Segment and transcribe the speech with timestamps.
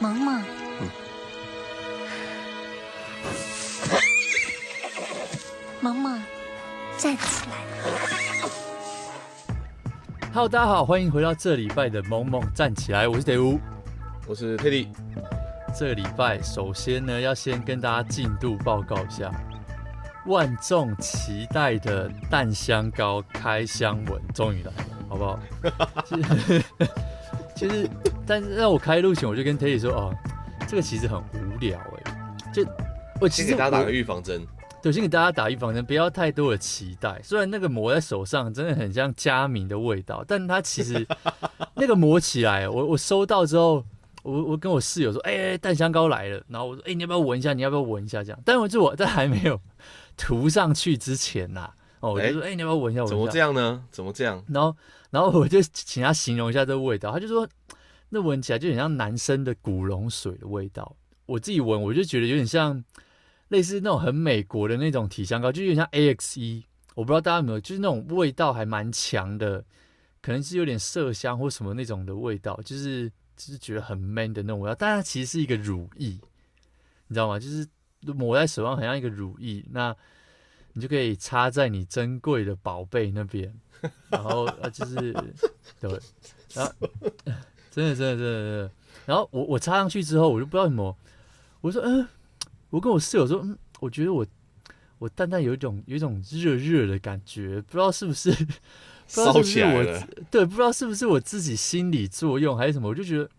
[0.00, 0.40] 萌萌，
[5.80, 6.22] 萌萌，
[6.96, 7.56] 站起来
[10.32, 13.58] ！Hello，大家好，欢迎回到这礼拜的萌萌站起来，我是德乌，
[14.28, 14.88] 我是佩蒂。
[15.76, 19.32] 这礼拜首先呢，要先跟大家进度报告一下，
[20.26, 25.40] 万众期待的蛋香膏开箱文终于来了，好不好？
[27.56, 27.90] 其实，
[28.28, 30.14] 但是让我开录前，我就跟 Teddy 说：“哦，
[30.68, 32.62] 这个其实很无聊哎，就
[33.20, 34.46] 我其实先给大家打个预防针，
[34.82, 37.18] 对，先给大家打预防针，不要太多的期待。
[37.24, 41.06] 虽然那个抹在手上真的很像佳明的味道，但它其实
[41.74, 43.82] 那个抹起来，我我收到之后，
[44.22, 46.42] 我我跟我室友说：哎、欸，蛋香膏来了。
[46.48, 47.54] 然后我说：哎、欸，你要不要闻一下？
[47.54, 48.22] 你要不要闻一下？
[48.22, 48.38] 这样。
[48.44, 49.58] 但我就我在还没有
[50.18, 53.06] 涂上去之前呐、啊，哦，我就说：哎、欸，你要不要闻一下？
[53.06, 53.82] 怎么这样呢？
[53.90, 54.44] 怎么这样？
[54.48, 54.76] 然后。
[55.10, 57.48] 然后我就请他形容一下这个味道，他就说
[58.10, 60.96] 那闻起来就很像男生的古龙水的味道。
[61.26, 62.82] 我自己闻，我就觉得有点像
[63.48, 66.64] 类似那种很美国的那种体香膏，就有点像 AXE。
[66.94, 69.64] 我不知道大家有没有，就是那种味道还蛮强的，
[70.20, 74.74] 可能是有点麝香或什么那种的味道，就是就是觉得很 man 的那种味道。
[74.74, 76.18] 但它其实是一个乳液，
[77.06, 77.38] 你知道吗？
[77.38, 77.68] 就是
[78.00, 79.94] 抹在手上很像一个乳液，那
[80.72, 83.54] 你就可以插在你珍贵的宝贝那边。
[84.10, 85.12] 然后啊，就是
[85.78, 86.00] 对，
[86.52, 86.72] 然后
[87.78, 88.70] 真的真的真的真的，
[89.06, 90.96] 然后我我插上去之后，我就不知道什么，
[91.60, 92.08] 我说嗯，
[92.70, 94.26] 我跟我室友说嗯，我觉得我
[94.98, 98.32] 我淡淡有一种有一种热热的感觉，不知道是不是
[99.06, 103.30] 烧起来了，对，不知道是不是我自己心理作用还是什么，我就觉得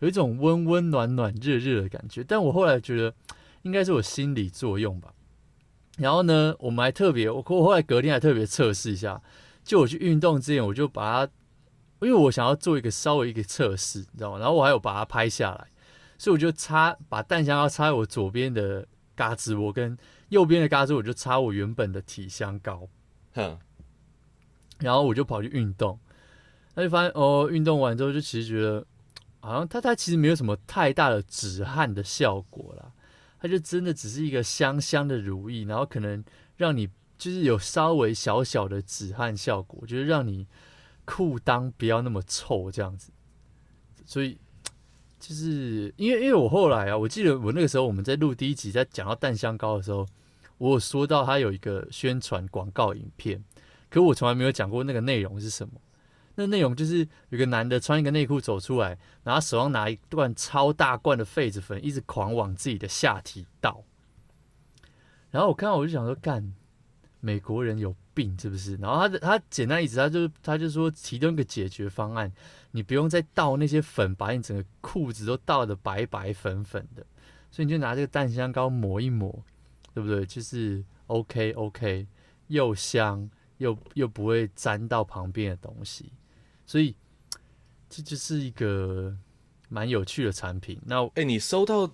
[0.00, 3.14] 有一种温温暖暖热热的感觉，但我后来觉得
[3.60, 5.12] 应该是我心理作用吧。
[5.98, 9.20] 然后呢，我们还特别，我我后来隔天还特别测试一下。
[9.62, 11.32] 就我去运动之前，我就把它，
[12.04, 14.38] 因为我想要做一个稍微一个测试，你知道吗？
[14.38, 15.68] 然后我还有把它拍下来，
[16.18, 19.96] 所以我就插把蛋香要插在我左边的嘎吱窝，跟
[20.28, 22.88] 右边的嘎吱窝我就插我原本的体香膏，
[23.34, 23.58] 哼，
[24.78, 25.98] 然后我就跑去运动，
[26.74, 28.84] 那就发现哦，运动完之后就其实觉得
[29.40, 32.92] 好像它它其实没有什么太大的止汗的效果啦，
[33.40, 36.24] 它就真的只是一个香香的如意，然后可能
[36.56, 36.88] 让你。
[37.18, 40.44] 就是有稍微小小的止汗效果，就是让你
[41.04, 43.12] 裤裆不要那么臭这样子。
[44.04, 44.38] 所以
[45.18, 50.06] 就是因为因为我后来啊，我记得我那个时候我们在录第一集，在讲到蛋香膏的时候，
[50.58, 53.42] 我有说到它有一个宣传广告影片，
[53.88, 55.74] 可我从来没有讲过那个内容是什么。
[56.34, 63.84] 那内容就是有个男的穿一个内裤走出来，然后手上拿一罐超大罐的痱子粉，一直狂往自己的下体倒。
[65.30, 66.54] 然后我看到我就想说干。
[67.24, 68.76] 美国人有病是不是？
[68.76, 72.32] 然后他的他简单意思，他就他就说提供一个解决方案，
[72.70, 77.04] 你不用再倒那些粉，把你整个裤子都倒得白白粉粉的，
[77.50, 79.42] 所以你就拿这个蛋香膏抹一抹，
[79.94, 80.24] 对不对？
[80.26, 82.06] 就是 OK OK，
[82.48, 83.28] 又香
[83.58, 86.12] 又又不会沾到旁边的东西，
[86.66, 86.94] 所以
[87.88, 89.16] 这就是一个
[89.68, 90.80] 蛮有趣的产品。
[90.84, 91.90] 那哎，你收到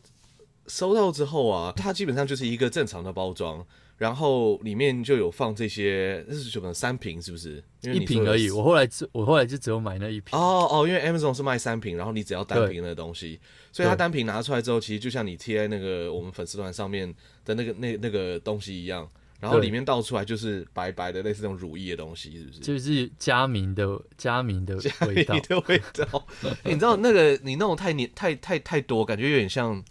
[0.67, 3.67] 收到之后啊，它基本上就是一个正常的包装。
[3.99, 7.63] 然后里面就有放这些，这是什么三瓶是不是？
[7.83, 8.49] 因为一瓶而已。
[8.49, 10.39] 我后来只我后来就只有买那一瓶。
[10.39, 13.41] 哦哦，因为 Amazon 是卖三瓶，然后你只要单瓶的东西，
[13.73, 17.13] 所以它单瓶拿出来之后，其实就像你贴在那个我们粉丝团上面
[17.45, 19.09] 的那个那那个东西一样，
[19.41, 22.61] 然后里面倒出来就是白白的类似那种乳液的东西，是不是？
[22.61, 24.77] 就是佳明的佳明的
[25.09, 26.27] 味道的味道。
[26.65, 29.83] 你知道那个你弄太黏太太太多，感觉有点像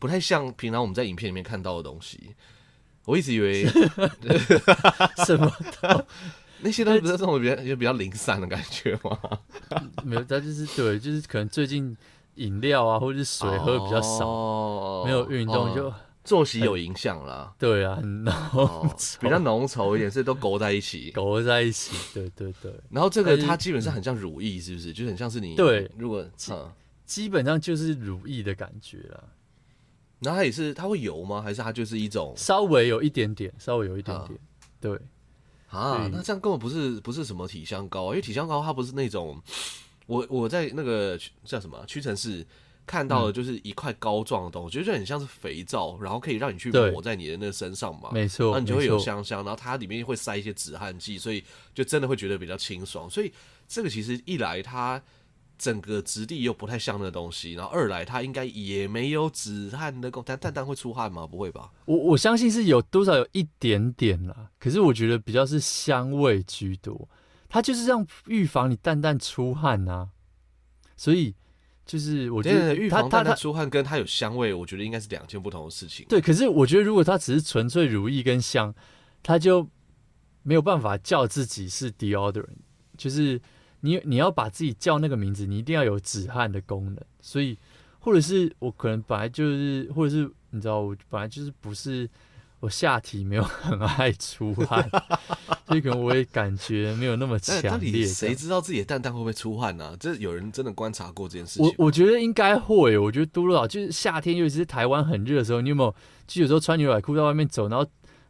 [0.00, 2.34] 不太像平常我们在影片里面看到的东西。
[3.04, 3.66] 我一直以为
[5.26, 5.52] 什么
[6.64, 9.18] 那些东西不是这种比较就比较零散的感觉吗？
[10.04, 11.96] 没有，它就是对，就是可能最近
[12.36, 17.52] 饮料啊或者是水喝比较少，哦、没有运动就、哦、作息有影响啦。
[17.58, 21.96] 对啊，很浓、哦，比较浓稠一点，所以都勾在一起，勾在一起。
[22.14, 22.72] 对对对。
[22.90, 24.92] 然后这个它基本上很像乳液，是不是？
[24.92, 26.70] 就很像是你对，如果嗯
[27.04, 29.24] 基本上就是乳液的感觉了。
[30.22, 31.42] 然后它也是，它会油吗？
[31.42, 34.40] 还是它就是一种稍微有一点点，稍微有一点点，啊
[34.80, 34.98] 对
[35.68, 39.42] 啊，那这样根本不是不是什么体香膏，因为体香膏它不是那种，
[40.06, 42.46] 我我在那个叫什么屈臣氏
[42.86, 51.42] 看到的就是一块膏状的东西，嗯、就很像是肥皂，然后可以让你去抹在你的那个身上嘛，没错，那你就会有香香，然后它里面会塞一些止汗剂，所以
[51.74, 53.10] 就真的会觉得比较清爽。
[53.10, 53.32] 所以
[53.66, 55.02] 这个其实一来它。
[55.62, 61.24] 整个质地又不太像那东西，然后二来它应该也没有止汗的功，但蛋蛋会出汗吗？
[61.24, 61.70] 不会吧？
[61.84, 67.08] 我我相信是有多少有一点点啦，可是我觉得比较是香味居多，
[67.48, 70.08] 它就是让预防你蛋蛋出汗啊，
[70.96, 71.32] 所以
[71.86, 76.04] 就是我觉得预防蛋蛋出汗跟它有香味，我觉得应该是两件不同的事情。
[76.08, 78.74] 对，可是我觉得如果它只是纯粹如意跟香，
[79.22, 79.68] 它就
[80.42, 82.58] 没有办法叫自己是 deodorant，
[82.98, 83.40] 就是
[83.82, 86.96] 你你要把自己叫那个名字，你一定要有止汗的功能。
[87.20, 87.56] 所以，
[88.00, 92.08] 或者是我可能本来就是，或者是你知道，我本来就是不是。
[92.62, 94.88] 我下体没有很爱出汗，
[95.66, 98.06] 所以可能我也感觉没有那么强烈。
[98.06, 99.96] 谁知道自己的蛋蛋会不会出汗呢、啊？
[99.98, 101.66] 这有人真的观察过这件事情？
[101.66, 102.96] 我我觉得应该会。
[102.96, 105.92] 我觉得多多少少就是夏天，尤其是台湾很热的时候，你有没有？
[106.28, 107.84] 就有时候穿牛仔裤在外面走，然后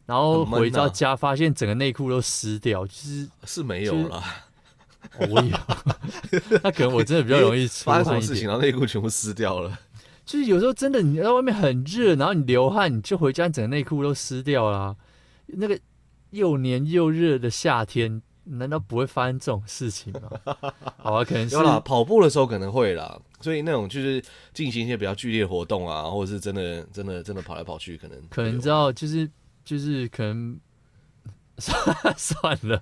[0.07, 4.23] 然后回到家发现整个内裤都湿掉，就是是没有了。
[5.29, 5.57] 我有，
[6.63, 7.67] 那可能我真的比较容易。
[7.67, 9.77] 发生什么事情，然后内裤全部湿掉了。
[10.25, 14.95] 就是有时候真的你在外面很热，然后你流汗，你就回家整个内裤都湿掉了啊。
[15.47, 15.77] 那个
[16.31, 20.55] 又黏又热的夏天，难道不会发生这种事情吗？
[20.97, 23.19] 好啊，可能是有啦，跑步的时候可能会啦。
[23.41, 24.23] 所以那种就是
[24.53, 29.29] 进行一些比较剧烈活动啊，或者是真的真的真的跑来跑去，可能可能知道就是
[29.65, 30.57] 就是可能
[32.17, 32.81] 算了。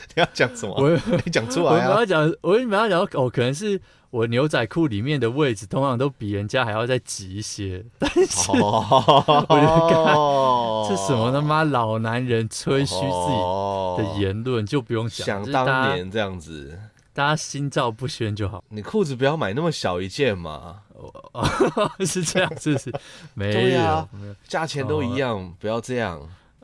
[0.14, 0.74] 你要讲什么？
[0.76, 0.90] 我
[1.24, 1.90] 你讲出来啊！
[1.90, 3.80] 我要讲，我跟你们要讲哦，可能是。
[4.10, 10.14] 我牛仔裤里面的位置通常都比人家还要再挤一些，但是 我就看
[10.88, 15.26] 这什么他妈老男人吹嘘自己的言论，就不用讲。
[15.44, 16.80] 想当年这样子，
[17.12, 18.64] 大家心照不宣就好。
[18.70, 20.76] 你裤子不要买那么小一件嘛，
[22.06, 22.90] 是这样，是不是？
[23.34, 24.08] 没有，
[24.48, 26.18] 价钱都一样，不要这样。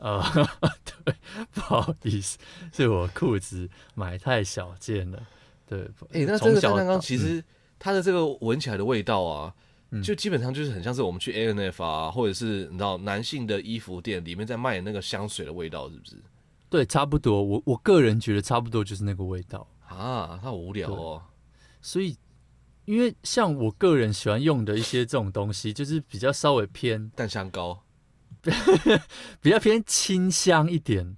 [0.05, 0.21] 呃，
[1.03, 1.15] 对，
[1.51, 2.37] 不好意思，
[2.71, 5.19] 是我裤子买太小件了。
[5.65, 5.79] 对，
[6.11, 7.43] 哎、欸，那这个蛋糕其实
[7.79, 9.51] 它的这个闻起来的味道啊，
[9.89, 16.21] 嗯、就基本上就是很像是我们去 A N F 啊，或者是你知道男性的衣服店里面在卖的那个香水的味道，是不是？
[16.69, 17.41] 对，差不多。
[17.43, 21.23] 我我个人觉得差不多就是那个味道啊，它好无聊哦。
[21.81, 22.15] 所以，
[22.85, 27.81] 因为像我个人喜欢用的一些这种东西，就是比较稍微偏淡香膏，
[29.41, 31.15] 比较偏清香一点，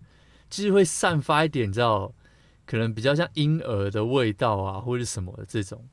[0.49, 2.13] 就是会散发一点，你知道。
[2.69, 5.87] 可能比较像婴儿的味道啊，或者什么的这种，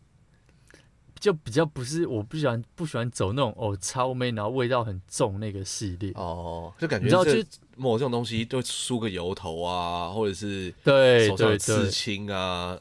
[1.21, 7.31] 就比较不是我不喜欢不喜欢走那种哦超美，然后味道很重那个系列哦，就感觉你知道就
[7.77, 12.77] 抹这种东西都梳个油头啊，或者是对手上刺青啊、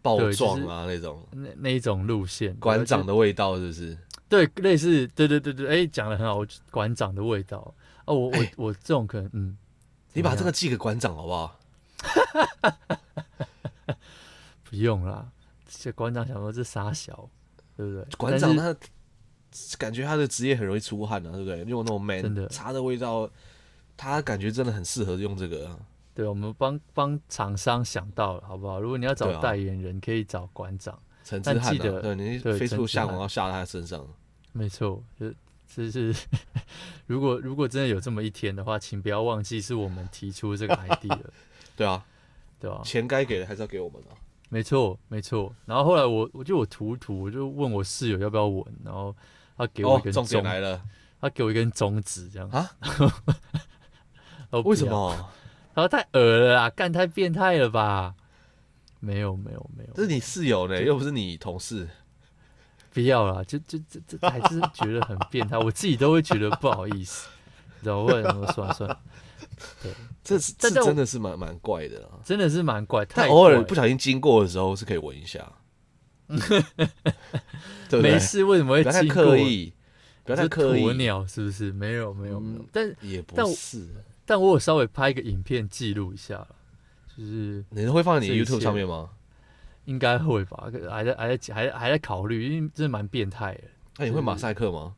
[0.00, 3.98] 暴撞啊那种那那一种路线，馆长的味道是不是？
[4.30, 6.40] 对，类似对对对对，哎，讲的很好，
[6.70, 7.74] 馆长的味道
[8.06, 9.58] 哦，我我我这种可能嗯，
[10.12, 11.58] 你把这个寄给馆长好不好？
[11.98, 12.22] 哈
[12.62, 12.98] 哈
[13.86, 13.96] 哈！
[14.62, 15.28] 不用啦，
[15.68, 17.28] 这馆长想说这傻小，
[17.76, 18.06] 对不对？
[18.16, 18.74] 馆长他
[19.76, 21.64] 感觉他的职业很容易出汗啊，对不对？
[21.64, 23.28] 用那种 man 茶的味道，
[23.96, 25.76] 他感觉真的很适合用这个。
[26.14, 28.80] 对，我们帮帮厂商想到了，好不好？
[28.80, 32.00] 如果你要找代言人，可以找馆长陈志汉的。
[32.00, 34.06] 对，你飞速下广告下在他身上。
[34.52, 35.32] 没错，就
[35.66, 36.14] 就是
[37.06, 41.18] 如果如果真的有这么一天的话，请不要忘记是我们提出这个 idea。
[41.76, 42.04] 对啊，
[42.58, 44.16] 对啊，钱该给的还是要给我们啊。
[44.48, 45.54] 没错，没错。
[45.64, 49.14] 然后后来我，我就我涂涂，我就问我室友要不要纹，然后
[49.56, 50.82] 他给我一根中指来了，
[51.20, 52.70] 他给我一根中指，这样啊？
[54.64, 55.30] 为什么？
[55.72, 58.16] 他说太恶了啦，干太变态了吧？
[58.98, 59.92] 没有，没有，没有。
[59.94, 61.88] 这是你室友呢，又不是你同事。
[63.00, 67.28] 不要啦，就就这这还是觉得很变态，我自己都会觉得不好意思，
[67.78, 68.46] 你知道为什么？
[68.52, 69.00] 算了算了。
[69.82, 69.92] 对，
[70.22, 73.04] 这是这真的是蛮蛮怪的啊，真的是蛮怪。
[73.06, 75.50] 他偶尔不小心经过的时候是可以闻一下，
[77.88, 79.72] 对，没事，为什么会刻意，
[80.24, 80.84] 不要太刻意。
[80.84, 81.72] 鸵鸟是不是？
[81.72, 82.64] 没有，没有，没有。
[82.72, 83.88] 但也不是，
[84.24, 86.46] 但我有稍微拍一个影片记录一下，
[87.16, 89.10] 就是你会放在你 YouTube 上面吗？
[89.90, 93.62] 应该会吧，还在还在还还在考虑，因为真的蛮变态的。
[93.98, 94.94] 那你会马赛克吗？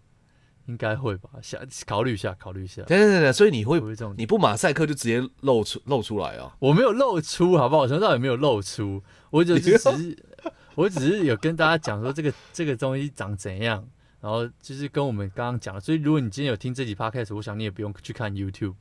[0.66, 2.82] 应该会吧，想考虑一下，考虑一下。
[2.82, 3.80] 等等等，所以你会，
[4.18, 6.54] 你不马赛克就直接露出露出来啊？
[6.58, 7.86] 我没有露出，好不好？
[7.88, 10.24] 从头到尾没有露出，我就只是，
[10.76, 13.82] 我只是有跟大家讲说这个这个东西长怎样，
[14.20, 15.80] 然后就是跟我们刚刚讲的。
[15.80, 18.74] 所以如果你今天有听这集 Podcast，我想你也不用去看 YouTube，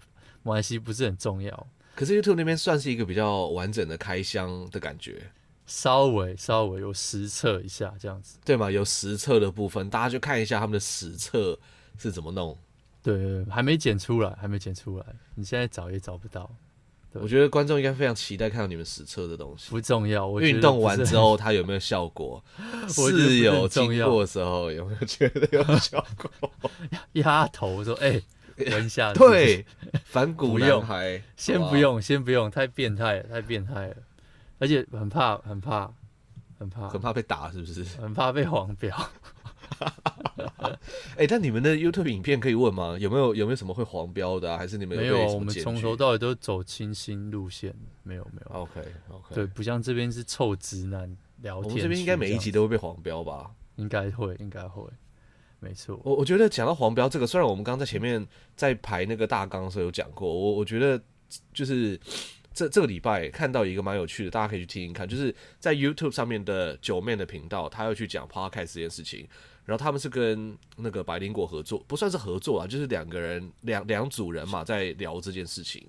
[0.44, 1.68] 没关系，不是很重要。
[1.96, 5.32] 可是 YouTube 那边算是一个比较完整的开箱的感觉，
[5.72, 8.70] 稍微稍微有实测一下这样子，对嘛？
[8.70, 11.58] 有实测的部分，大家就看一下他们的实测。
[11.98, 12.58] 是怎么弄？
[13.04, 15.06] 对，还没剪出来，还没剪出来。
[15.36, 16.50] 你现在找也找不到。
[17.14, 19.70] 我觉得观众应该非常期待看到你们实测的东西。
[19.70, 22.44] 不重要，运动完之后它有没有效果？
[22.90, 26.52] 室友经过的时候有没有觉得有效果？
[27.14, 28.20] 压头说：“哎、
[28.58, 29.64] 欸，闻一下。”对，
[30.06, 33.98] 反骨男孩， 先不用，先不用，太变态了，太变态了，
[34.62, 35.92] 而且很怕，很怕，
[36.60, 37.84] 很怕，很怕被打，是不是？
[38.00, 38.96] 很怕被黄标。
[41.18, 42.96] 哎、欸，但你们的 YouTube 影片可以问吗？
[43.00, 44.60] 有没有有没有什么会黄标的啊？
[44.60, 45.34] 还是你们有没有？
[45.34, 48.62] 我们从头到尾都走清新路线，没有没有。
[48.62, 51.64] OK OK，对，不像这边是臭直男聊天。
[51.64, 53.50] 我们这边应该每一集都会被黄标吧？
[53.78, 54.84] 应该会，应该会，
[55.60, 56.00] 没错。
[56.04, 58.24] 我我觉得讲到黄标这个，虽然我们刚刚在前面
[58.56, 61.02] 在排那个大纲的时候有讲过，我我觉得
[61.52, 62.00] 就是。
[62.54, 69.28] 这这个礼拜看到一个蛮有趣的，大家可以去听一看，就是在 YouTube 上面的九妹的频道，他要去讲 Podcast 这件事情。
[69.64, 75.88] 然后他们是跟那个百灵果合作，不算是合作啊，就是两个人两两组人嘛，在聊这件事情。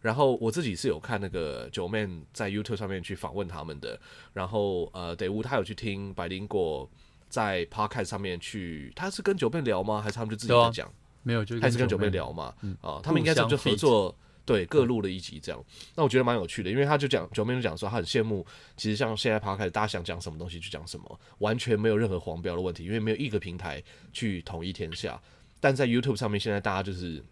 [0.00, 4.00] 然后我自己是有看那个九妹在 YouTube 上面去访问他们的。
[4.32, 6.90] 然后呃，得乌他有去听百灵果
[7.28, 10.00] 在 Podcast 上面去，他是跟九妹聊吗？
[10.00, 10.88] 还是他们就自己在讲？
[10.88, 12.54] 啊、没有，就还是跟九妹聊嘛？
[12.62, 14.16] 嗯、啊，他们应该是就合作。
[14.44, 18.44] 对，各录了一集这样，那我觉得蛮有趣的，因为他就讲九妹就讲说，他很羡慕，
[18.76, 23.82] 其实像现在 Podcast 大家想讲什么东西就讲什么，完全没有任何黄标的问题，因为没有一个平台
[24.12, 25.20] 去统一天下。
[25.60, 27.22] 但在 YouTube 上面，现在大家就是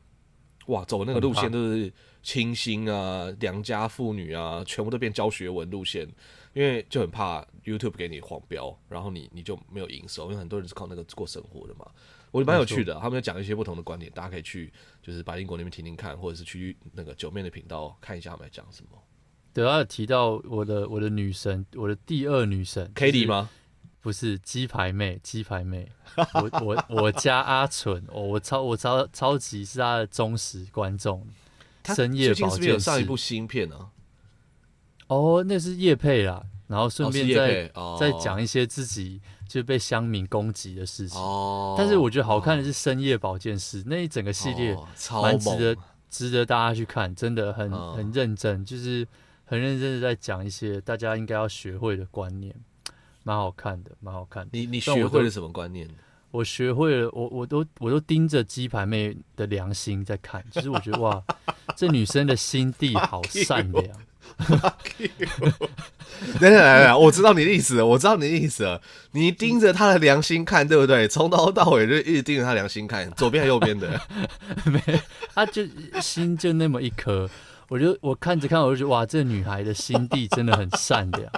[0.67, 1.91] 哇，走那个路线都是
[2.23, 6.07] 清新啊、良家妇女啊，全部都变教学文路线，
[6.53, 11.91] 因为就很怕 YouTube 给你黄标，然后你你就没有营收，因为很多人是靠那个过生活的嘛。
[12.31, 18.99] 我觉得蛮有趣的，他们讲一些不同的观点，大家可以去就是百灵果那边听听看，或者是去那个九面的频道看一下他们在讲什么。
[19.55, 23.49] 对，他有提到我的我的女神，我的第二女神 Kitty 吗？
[24.01, 25.91] 不是鸡排妹，鸡排妹。
[26.35, 31.27] 我我我家阿纯，我我超我超超级是他的忠实观众。
[31.95, 33.91] 深夜保健室有上一部新片呢？
[35.09, 39.21] 哦，那是叶佩啦，然后顺便再再讲一些自己。
[39.49, 44.77] 就被乡民攻击的事情，哦、但是我觉得好看的是深夜保健室、哦、那一整个系列，
[45.23, 49.09] 蛮值得值得大家去看，真的很、嗯、很认真，就是
[49.45, 52.55] 很认真的在讲一些大家应该要学会的观念，
[53.25, 54.51] 蛮好看的，蛮好看的。
[54.53, 55.89] 你你学会了什么观念？
[56.31, 61.25] 我学会了，我我都我都盯着鸡排妹的良心在看，其实我觉得哇，
[61.75, 63.85] 这女生的心地好善良。
[66.41, 68.81] 等等来来，我知道你的意思了，我知道你的意思了。
[69.13, 71.07] 你盯着他的良心看，对不对？
[71.07, 74.01] 从头到尾就一直盯着他良心看，左边还右边的，
[74.67, 74.81] 没，
[75.35, 75.63] 他就
[76.01, 77.29] 心就那么一颗。
[77.69, 81.31] 我就我看着看，我就觉得哇，这女孩的心地真的很善良，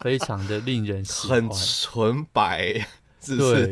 [0.00, 2.86] 非常的令人喜欢，很纯白，
[3.24, 3.66] 是不是？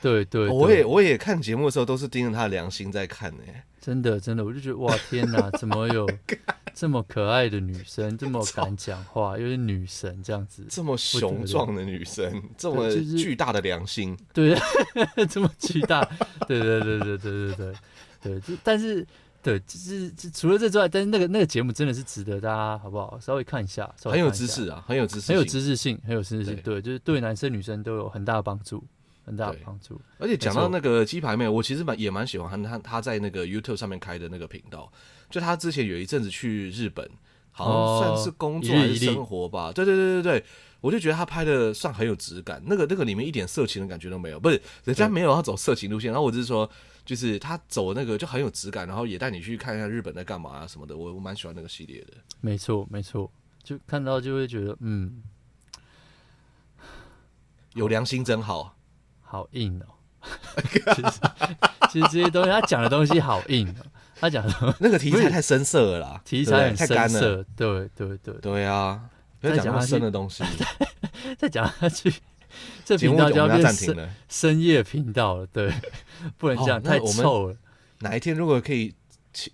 [0.00, 3.42] 对对，对，我也我也看节目的时候都是盯着他的良心在看呢。
[3.88, 6.06] 真的真的，我就觉得哇，天哪，怎么有？
[6.74, 14.54] 这么可爱的女生，这么 敢讲话，又是女神这样子，这么雄壮的女生，这么巨大的良心，对，
[15.30, 16.06] 这么巨大，
[16.46, 17.74] 对对对对对对对
[18.20, 19.04] 对，对，但是
[19.42, 23.18] 对，就是除了这之外，但是那个那个节目真的是值得大家好不好？
[23.18, 28.84] 稍微看一下，很有知识啊，很有知识，很有知识性，很有知识性，对，就是对男生女生都有很大的帮助，
[29.28, 30.00] 很大的帮助。
[30.18, 34.90] 而且讲到那个鸡排妹，我其实蛮也蛮喜欢他，他在那个 YouTube 上面开的那个频道。
[35.28, 37.06] 就他之前有一阵子去日本，
[37.50, 39.70] 好像算是工作还是生活吧。
[39.70, 40.44] 对对对对对，
[40.80, 42.62] 我就觉得他拍的算很有质感。
[42.64, 46.10] 那个那个里面一点色情的感觉都没有，不是人家没有要走色情路线。
[46.10, 46.68] 然后我只是说，
[47.04, 50.96] 就是他走那个就很有质感，然后也带你去看一下日本在干嘛啊什么的。
[50.96, 52.14] 我我蛮喜欢那个系列的。
[52.40, 53.30] 没错没错，
[53.62, 55.22] 就看到就会觉得嗯，
[57.74, 58.77] 有良心真好，
[59.28, 59.86] 好硬哦。
[60.62, 61.20] 其实
[61.90, 63.86] 其实这些东西他讲的东西好硬哦。
[64.20, 67.44] 他讲的那个题材太深色了啦，题材很深色。
[67.54, 69.00] 对对对对啊！
[69.40, 70.42] 不要讲那么深的东西。
[71.38, 72.12] 再讲下去，
[72.84, 75.46] 这频道就要变深深夜频道了。
[75.46, 75.72] 对，
[76.36, 77.56] 不能这样，太臭了。
[78.00, 78.92] 哪一天如果可以，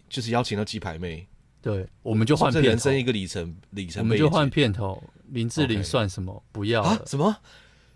[0.09, 1.27] 就是邀请到鸡排妹，
[1.61, 2.63] 对，我们就换片。
[2.63, 5.03] 人生一个里程里程，我们就换片头。
[5.29, 6.43] 林志玲算什么？
[6.53, 6.99] 不要啊？
[7.05, 7.37] 什么？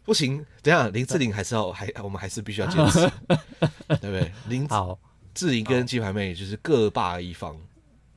[0.09, 0.43] 不行！
[0.63, 3.01] 等下林志玲还是要还，我们还是必须要坚持，
[4.01, 4.33] 对不对？
[4.49, 4.99] 林好。
[5.35, 7.55] 志玲跟鸡排妹就是各霸一方，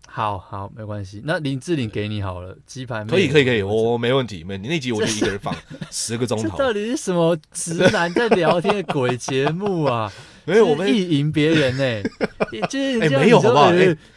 [0.07, 1.21] 好好没关系。
[1.25, 4.41] 那林志玲给你好了，鸡排妹可以可以可以，我没问题。
[4.43, 5.53] 没你那集我就一个人放
[5.91, 6.49] 十个钟头。
[6.49, 10.09] 这到底是什么直男在聊天的鬼节目啊？
[10.45, 12.09] 没有，我们意淫别人呢，
[12.69, 13.71] 就是哎没有好不好？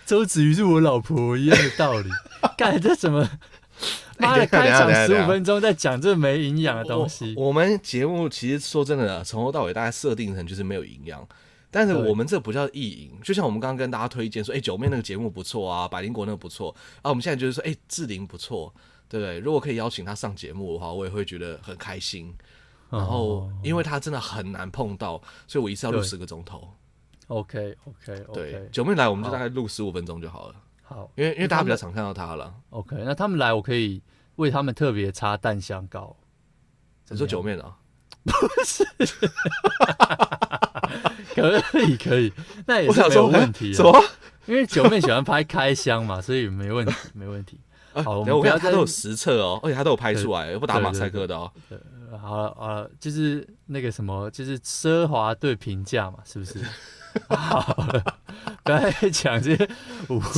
[0.06, 2.08] 周子瑜是我老婆一样的道理。
[2.56, 3.28] 干这什么？
[4.18, 7.34] 妈的，开场十五分钟在讲这没营养的东西。
[7.36, 11.26] 我们节目其实说真的，从头到尾大概设定成就是没有营养。
[11.70, 18.72] 但是我们这不叫意淫，就像我们刚刚跟大家推荐说，哎、欸，九妹那个节目不错啊，百灵果那个不错啊，我们现在就是说，哎、欸，志玲不错，
[19.08, 19.40] 对不对？
[19.40, 22.32] 如果可以邀请她上节目的话，我也会觉得很开心。
[22.90, 26.68] 然后，因为她真的很难碰到，所以我一次要录十个钟头。
[27.26, 30.54] OK OK OK，对，九妹来我们就大概录十五分钟就好了。
[30.94, 32.54] 好，因为因为大家比较常看到他了。
[32.70, 34.00] OK，那他们来我可以
[34.36, 36.16] 为他们特别插蛋香膏。
[37.08, 37.76] 你说九面啊？
[38.22, 38.32] 不
[38.64, 38.84] 是，
[41.34, 42.32] 可以可以，
[42.64, 43.74] 那也是没有问题。
[43.74, 44.00] 什么？
[44.46, 47.58] 因为九妹喜欢拍开箱嘛，所以没问题， 没问题。
[47.92, 51.50] 好，我们不要他都有实测哦，而且他都有拍出来，不打马赛克的哦。
[52.22, 56.60] 好了好了，就是那个什么，就是奢华对评价嘛，是不是？
[57.28, 58.18] 好了，
[58.62, 59.68] 不要讲这些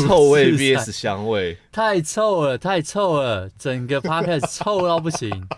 [0.06, 5.48] 臭味 VS 香味，太臭了，太臭了，整个 podcast 臭到不行，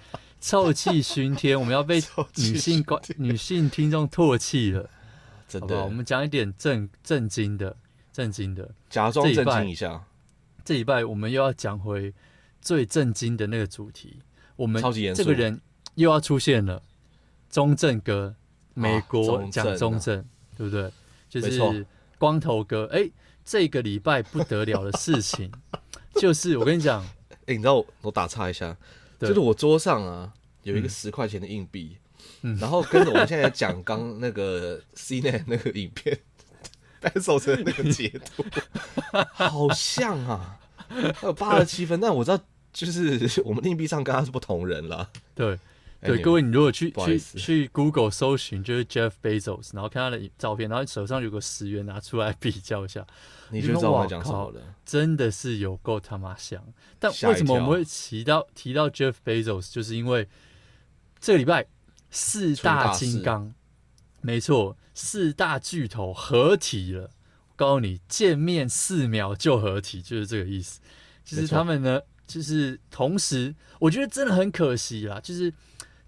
[0.41, 2.03] 臭气熏天，我们要被
[2.37, 4.89] 女性观女性听众唾弃了，
[5.49, 5.85] 真的。
[5.85, 7.77] 我们讲一点正正经的。
[8.11, 10.03] 震惊的，假装震惊一下。
[10.65, 12.13] 这礼拜我们又要讲回
[12.61, 14.19] 最震惊的那个主题。
[14.57, 14.83] 我们
[15.15, 15.61] 这个人
[15.95, 16.83] 又要出现了，
[17.49, 18.35] 中正哥，
[18.75, 20.25] 美国讲中正，
[20.57, 20.91] 对不对？
[21.29, 21.87] 就是
[22.19, 22.87] 光头哥。
[22.93, 23.09] 哎，
[23.45, 25.51] 这个礼拜不得了的事情，
[26.17, 27.03] 就是我跟你讲，
[27.47, 28.77] 哎，你知道我打岔一下，
[29.21, 30.33] 就是我桌上啊
[30.63, 31.97] 有一个十块钱的硬币，
[32.41, 36.19] 然后跟着我们现在讲刚那个 CNET 那个影片。
[37.01, 38.45] 单手的那个截图，
[39.31, 40.59] 好像啊，
[40.91, 45.09] 还有八十七分，但我知道就是我们硬币上跟他是不同人了。
[45.33, 45.57] 对，
[46.01, 53.05] 对，各位，你如果去去去 Google 搜寻，就是 Jeff Bezos，然后看他的照片，然后手上有个十元拿出来比较一下，
[53.51, 54.61] 你就知道我讲什么了。
[54.87, 56.63] 真的是有够他妈香。
[56.99, 60.29] 但为什么我们会提到提到 Jeff Bezos，就是因为
[61.19, 61.67] 这个礼拜
[62.11, 63.53] 四大金刚。
[64.21, 67.11] 没错，四大巨头合体了。
[67.51, 70.81] 我告诉你，见面四秒就合体，就是这个意思。
[71.25, 75.21] 就是他们呢，就是同时，我觉得真的很可惜啦。
[75.21, 75.53] 就是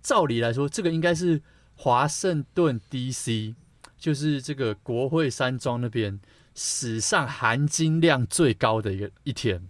[0.02, 1.40] 照理来说，这个应该是
[1.76, 3.54] 华盛顿 DC，
[3.99, 6.21] 就是这个国会山庄那边
[6.54, 9.66] 史上含金量最高的一个一天，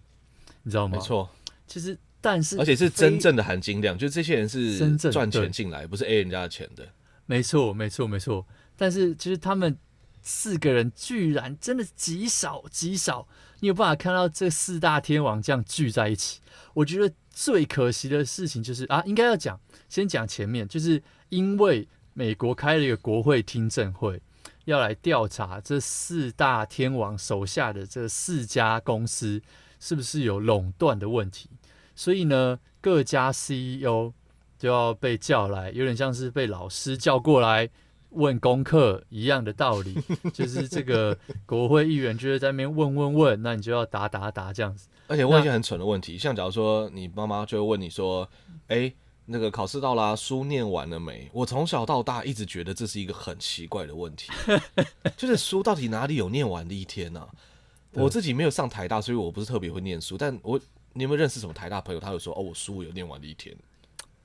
[0.63, 0.99] 你知道吗？
[0.99, 1.31] 没错，
[1.67, 6.89] 其实但是而且是真正的含金量，就是这些人是真正赚钱进来，不是 A 人家的钱的。
[7.27, 8.47] 没错，没错，没错。
[8.77, 9.77] 但是其实他们
[10.21, 13.29] 四个人居然真的极少极少，
[13.61, 16.41] 你有办法看到这四大天王这样聚在一起。
[16.75, 24.21] 我觉得最可惜的事情就是啊，应该要讲先讲前面，就是因为美国开了一个国会听证会，
[24.67, 29.41] 要来调查这四大天王手下的这四家公司
[29.79, 31.49] 是不是有垄断的问题，
[31.95, 34.13] 所以呢，各家 CEO。
[34.61, 37.67] 就要被叫来，有点像是被老师叫过来
[38.11, 39.97] 问功课一样的道理，
[40.35, 44.87] 就是这个国会议员就是在那边问问问，那你就要答答答这样子。
[45.11, 48.29] 而且问一些很蠢的问题，像假如说你妈妈就会问你说
[48.69, 48.93] ：“哎，
[49.27, 54.31] 那个考试到啦，书念完了没？”我从小到大一直觉得这是一个很奇怪的问题，
[55.19, 57.29] 就是书到底哪里有念完的一天呢？
[57.93, 60.61] 我自己没有上台大，所以我不是特别会念书，但我
[60.93, 62.01] 你有没有认识什么台大朋友？
[62.01, 63.53] 他有说：“哦，我书有念完的一天。”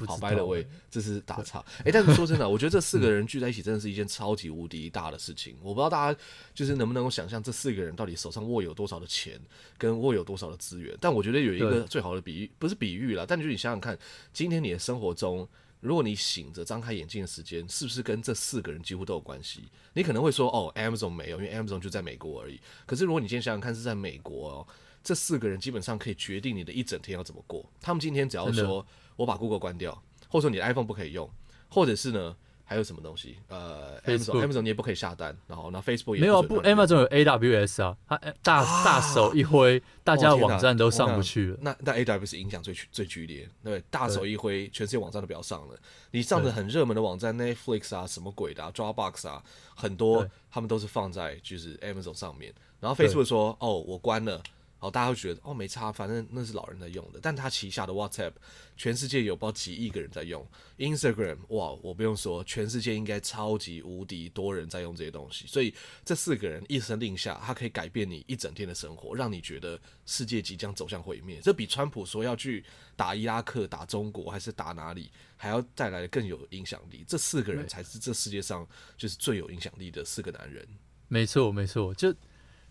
[0.06, 1.60] 好，by the way，这是打岔。
[1.80, 5.56] 哎、欸，但是说真的， 我觉得这四个人聚在一起，真的是一件超级无敌大的事情。
[5.62, 6.20] 我不知道大家
[6.54, 9.40] 就是能不能够想象，这四个人到底手上握有多少的钱，
[9.78, 10.98] 跟握有多少的资源。
[11.00, 13.98] 但我觉得有一个最好的比喻，不是比喻啦，但就是你想想看，
[14.34, 15.48] 今天你的生活中，
[15.80, 19.64] 如果你醒着张开眼睛的时间，是不是跟这四个人几乎都有关系？
[19.94, 22.60] 你可能会说，哦，Amazon 没有，因为 Amazon 就在美国而已。
[22.86, 24.68] 可是如果你今天想想看，是在美国哦，
[25.06, 27.66] 这四个人基本上可以决定你的一整天要怎么过。
[27.80, 28.86] 他们今天只要说。
[29.18, 29.94] 我把 Google 关掉，
[30.28, 31.30] 或者说你的 iPhone 不可以用，
[31.70, 33.38] 或者是呢，还有什么东西？
[33.48, 41.58] 呃，Amazon，Amazon 你也不可以下单，然后那 Facebook 也没有不，Amazon 有 AWS 啊，它大、啊、大手一挥，大家的网站都上不去了。
[41.62, 45.80] 那那 AWS 影响最最剧烈，对，大手一挥，全世界网站都不要上了。
[46.12, 49.42] 你上的很热门的网站，Netflix 啊，什么鬼的、啊、Dropbox 啊，
[49.76, 52.54] 很多他们都是放在就是 Amazon 上面。
[52.82, 54.44] 然后 Facebook 说，哦，我关了。
[54.86, 57.20] 哦，大家会觉得哦，没差，反正那是老人在用的。
[57.20, 58.34] 但他旗下的 WhatsApp，
[58.78, 60.48] 全世界有不知道几亿个人在用。
[60.78, 65.48] Instagram，哇，我不用说，全世界应该超级无敌多人在用这些东西。
[65.48, 71.40] 所以这四个人一声令下，他可以改变你一整天的生活，让你觉得世界即将走向毁灭。
[71.42, 72.64] 这比川普说要去
[72.96, 77.04] 打伊拉克、打中国还是打哪里，还要带来更有影响力。
[77.08, 80.68] 这四个人才是这世界上就是最有影响力的四个男人。
[81.08, 82.14] 没错，没错，就。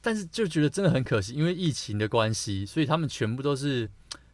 [0.05, 3.91] 但是就觉得真的很可惜，因为疫情的关系，所以他们全部都是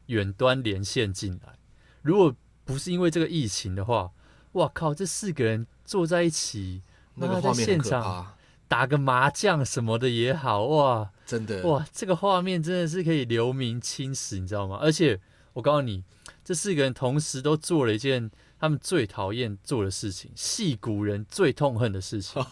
[0.07, 1.57] 远端连线进来。
[2.03, 4.11] 如果不是因为这个疫情的话，
[4.55, 6.83] 哇靠，这四个人坐在一起，
[7.15, 8.35] 那个在现场
[8.67, 14.77] 打个麻将什么的也好，哇，真的哇，这个画面真的是可以留名青史，你知道吗？
[14.83, 15.21] 而且
[15.53, 16.03] 我告诉你，
[16.45, 18.29] 这四个人同时都做了一件。
[18.61, 22.45] 他们最讨厌做的事情，戏骨人最痛恨的事情，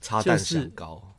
[0.00, 1.14] 擦蛋香膏，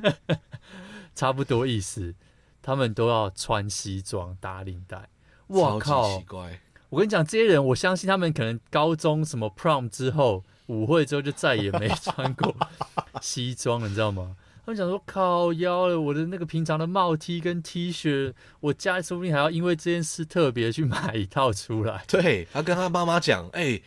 [1.16, 2.14] 差不多意思。
[2.62, 5.08] 他们都要穿西装打领带，
[5.48, 6.18] 哇靠！
[6.18, 6.60] 奇怪，
[6.90, 12.54] 我跟你讲，这些人，我相信他们可能高中什么 prom 之后，舞会之后就再也没穿过
[13.22, 14.36] 西装了，你知道吗？
[14.70, 22.00] 他们想说靠腰了，我的那个平常的帽 T 跟 T 恤，我家里说不定还要因为这件事特别去买一套出来。
[22.06, 23.82] 对，他跟他妈妈讲，哎、欸，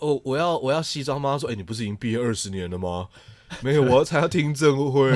[0.00, 1.20] 我我要我要西装。
[1.20, 3.08] 妈妈说，哎、欸，你不是已经毕业二十年了吗？
[3.62, 5.12] 没有，我才要听证会。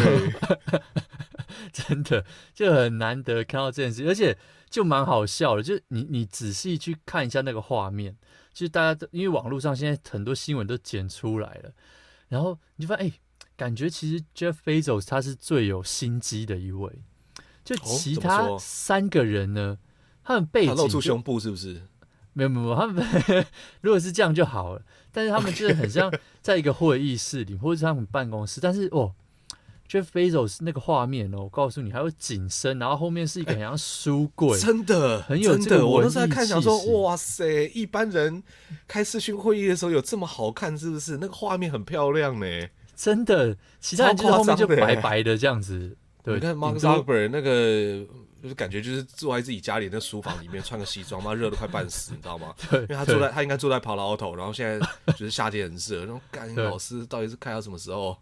[1.72, 4.36] 真的就很难得看到这件事，而且
[4.68, 5.62] 就蛮好笑的。
[5.62, 8.16] 就你你仔细去看一下那个画面，
[8.52, 11.70] 就大家都因为网络上现在很多新闻都剪出来了，
[12.26, 13.20] 然后你就发现，哎、欸，
[13.62, 16.90] 感觉其实 Jeff Bezos 他是最有心机的一位。
[17.64, 19.78] 就其他三个人呢，哦、
[20.24, 21.82] 他们背景露出胸部是不是？
[22.32, 23.06] 没有没有，他们
[23.80, 24.82] 如果是这样就好了。
[25.12, 29.14] 但是他们就是很像在一个会议室里，或者是他们办公室，但是哦。
[29.88, 35.86] Jeff Bezos 那个画面哦，我告诉你，还有紧身，然后后面是一个很像书柜，真的很有这个。
[35.86, 38.42] 我那时候看想说，哇塞，一般人
[38.88, 41.18] 开视讯会议的时候有这么好看，是不是？
[41.18, 42.46] 那个画面很漂亮呢，
[43.02, 43.56] 真的。
[43.80, 45.96] 其他人就是后面就白白的这样子。
[46.22, 48.06] 对，你看 Mark Zuckerberg 那个，
[48.40, 52.54] 就是感觉就是坐在自己家里那书房里面，穿个西装，妈热的快半死，你知道吗？
[52.70, 54.78] 对，因为他坐在他应该坐在 Palo Alto，然后现在
[55.14, 58.16] 就是夏天很热，那种干老师到底是开到什么时候？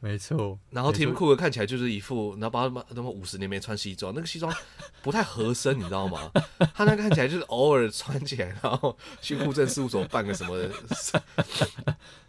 [0.00, 4.54] 没错，然后 Tim Cook 看起来就是一副，然后把他妈他妈五十年没穿西装，那个西装
[5.02, 6.30] 不太合身，你知道吗？
[6.72, 10.68] 他那看起来就是偶尔穿起来，然后去户政事务所办个什么的，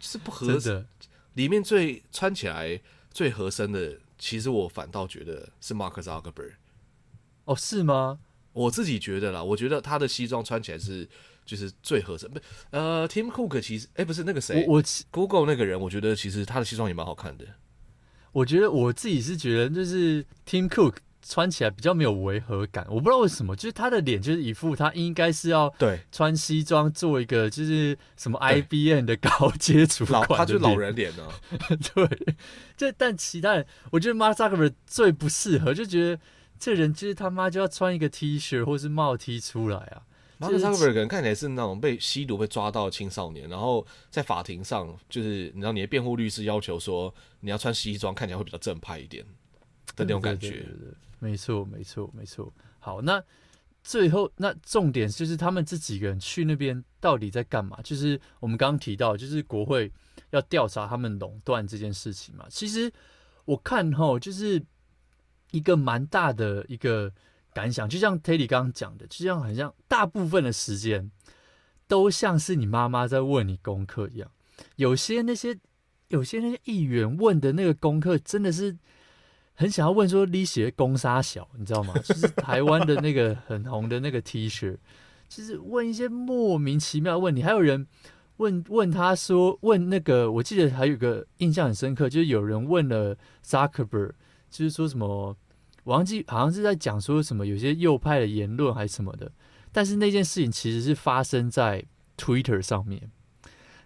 [0.00, 0.84] 是不合身。
[1.34, 6.52] 里面最穿起来最合身的，其实我反倒觉得是 Mark Zuckerberg。
[7.44, 8.18] 哦，是吗？
[8.52, 11.08] 我自己觉得啦，我觉得他的西装穿起来是。
[11.46, 12.38] 就是最合身，不，
[12.70, 17.44] 呃，Tim Cook 其实，哎、欸，不是那个谁，我 Google 那个人，我觉得其实他的西装也蛮好看的。
[18.30, 26.00] 我觉得我自己是觉得，就是 Tim Cook 穿起来比较没有违和感，我不知道为什么，就是他的脸就是一副他应该是要对。
[26.10, 31.32] 穿西装做一个就是什么 IBM 的高 阶主管，他就是老人脸呢、啊。
[31.94, 32.36] 对，
[32.76, 36.20] 这但其他人，我觉得 Mark Zuckerberg 最不适合，就觉得
[36.58, 40.02] 这人就是他妈就要穿一个 T 恤或是帽 T 出来啊。
[40.40, 49.22] Mark Zuckerberg 可能看起来是那种被吸毒被抓到的青少年，然后在法庭上，就是你知道你的辩护律师要求说你要穿西装，看起来会比较正派一点
[49.96, 50.50] 的那种感觉。
[50.50, 52.52] 对对对对对，没错，没错，没错。
[52.78, 53.22] 好，那
[53.82, 57.78] 最后那重点就是他们这几个人去那边到底在干嘛？
[57.82, 59.90] 就是我们刚刚提到，就是国会
[60.30, 62.46] 要调查他们垄断这件事情嘛。
[62.50, 62.92] 其实
[63.44, 64.62] 我看齁，就是
[65.50, 67.12] 一个蛮大的一个。
[67.52, 71.10] 感想就像 Teddy 刚刚讲的，就像很像大部分的时间
[71.88, 74.30] 都像是你妈妈在问你功课一样。
[74.76, 75.58] 有些那些
[76.06, 78.78] 有些那些议员问的那个功课，真的是
[79.60, 81.92] 很想要问说李雪公杀小，你知道吗？
[82.02, 84.74] 就是台湾的那个很红的那个 T 恤，
[85.28, 87.42] 就是问一些莫名其妙的问题。
[87.42, 87.86] 还有人
[88.38, 94.12] 问问他说问那个，我记得还有个印象很深刻，就是有人问了 Zuckerberg，
[94.48, 95.36] 就是说什么。
[95.84, 99.30] 我忘记好像是在讲说什么有些右派的言论还是什么的，
[99.72, 101.84] 但是那件事情其实是发生在
[102.16, 103.10] Twitter 上面，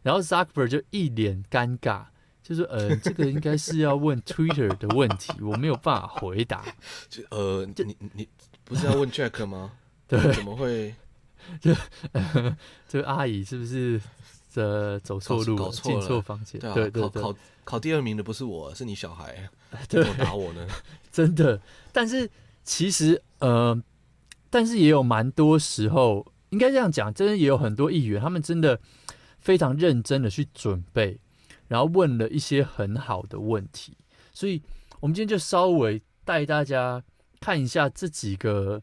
[0.02, 2.06] 然后 Zuckerberg 就一脸尴尬，
[2.44, 6.62] 就是：“呃，这个应该是要问 Twitter 的问题，我没有办法回答。
[7.08, 8.28] ”就呃，就你你
[8.64, 9.72] 不是要问 Jack 吗？
[10.06, 10.94] 对，怎么会？
[11.60, 11.74] 就、
[12.12, 13.98] 呃、这个阿姨是不是
[14.54, 16.60] 呃走错路，进错房间？
[16.60, 19.48] 对、啊、对对对，考考考第二名的不是我，是你小孩，
[19.88, 20.66] 怎么打我呢？
[21.10, 21.58] 真的，
[21.92, 22.30] 但是
[22.62, 23.82] 其实呃，
[24.50, 28.78] 但是也有蛮多时候，应该这样讲，真的也有很多议员，他们真的
[29.38, 31.18] 非常认真的去准备，
[31.68, 33.96] 然后问了一些很好的问题。
[34.32, 34.62] 所以，
[35.00, 37.02] 我们今天就稍微带大家
[37.40, 38.82] 看一下这几个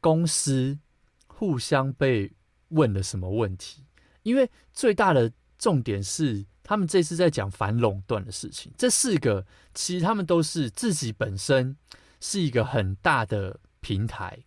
[0.00, 0.78] 公司
[1.26, 2.32] 互相被
[2.68, 3.84] 问了什么问题，
[4.22, 6.46] 因为最大的重点是。
[6.68, 11.74] 他们这次在讲反垄断的事情，这四个其实他们都是自己本身
[12.20, 14.44] 是一个很大的平台，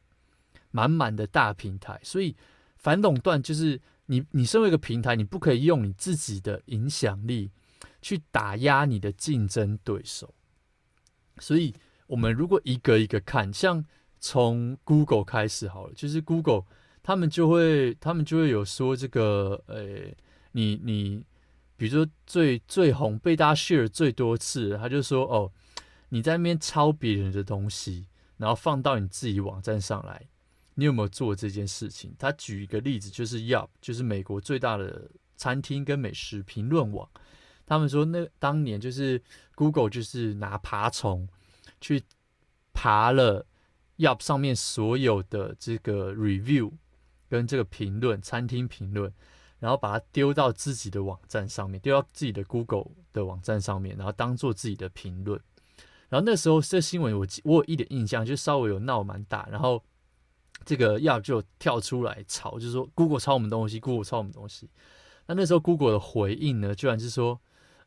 [0.69, 2.35] 满满的大平台，所以
[2.77, 7.49] 反垄断就是你你身为一个平台，你不可以用你自己的影响力
[8.01, 10.33] 去打压你的竞争对手。
[11.39, 11.73] 所以
[12.07, 13.83] 我们如果一个一个看，像
[14.19, 16.63] 从 Google 开始好了，就是 Google
[17.01, 20.13] 他们就会他们就会有说这个，呃，
[20.51, 21.25] 你你。
[21.77, 25.51] 比如说最最红被大家 share 最多次，他就说哦，
[26.09, 28.05] 你在那边抄别人的东西，
[28.37, 30.27] 然后放到你自己网站上来，
[30.75, 32.13] 你有没有做这件事情？
[32.19, 37.09] 他举一个例子，就是 y p 就是美国最大的餐厅跟美食评论网，
[37.65, 39.21] 他们说那当年就是
[39.55, 41.27] Google 就是拿爬虫
[41.79, 42.03] 去
[42.73, 43.45] 爬了
[43.97, 46.71] Yelp 上面所有的这个 review，
[47.29, 49.13] 跟这个评论，餐厅评论，
[49.59, 55.39] 然后把它丢到自己的网站上面，丢到自己的 Google 的网站上面，然后当做自己的评论。
[56.09, 59.81] 然后那时候这新闻我我有一点印象，就稍微有闹蛮大，然后
[60.65, 64.69] 这个 Yahoo 就跳出来吵，就是说 Google 抄我们东西，Google 抄我们东西。
[65.27, 67.39] 那那时候 Google 的回应呢，居然是说，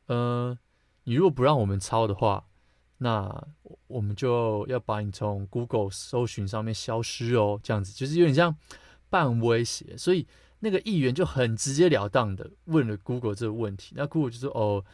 [0.07, 0.59] 呃，
[1.05, 2.47] 你如果不让我们抄的话，
[2.99, 3.47] 那
[3.87, 8.57] 我们就要把你从 Google 搜寻上面消失哦，这样子就是有点像
[9.09, 9.97] 半威胁。
[9.97, 10.27] 所以
[10.61, 14.85] 那个议员就很直截了当的问了 Google 这个问题，那 Google 就说，哦。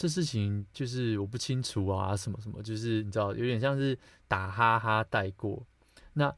[0.00, 5.66] 这事情就是我不清楚啊，什么什么，就是你知道，有点像是打哈哈带过。
[6.12, 6.32] 那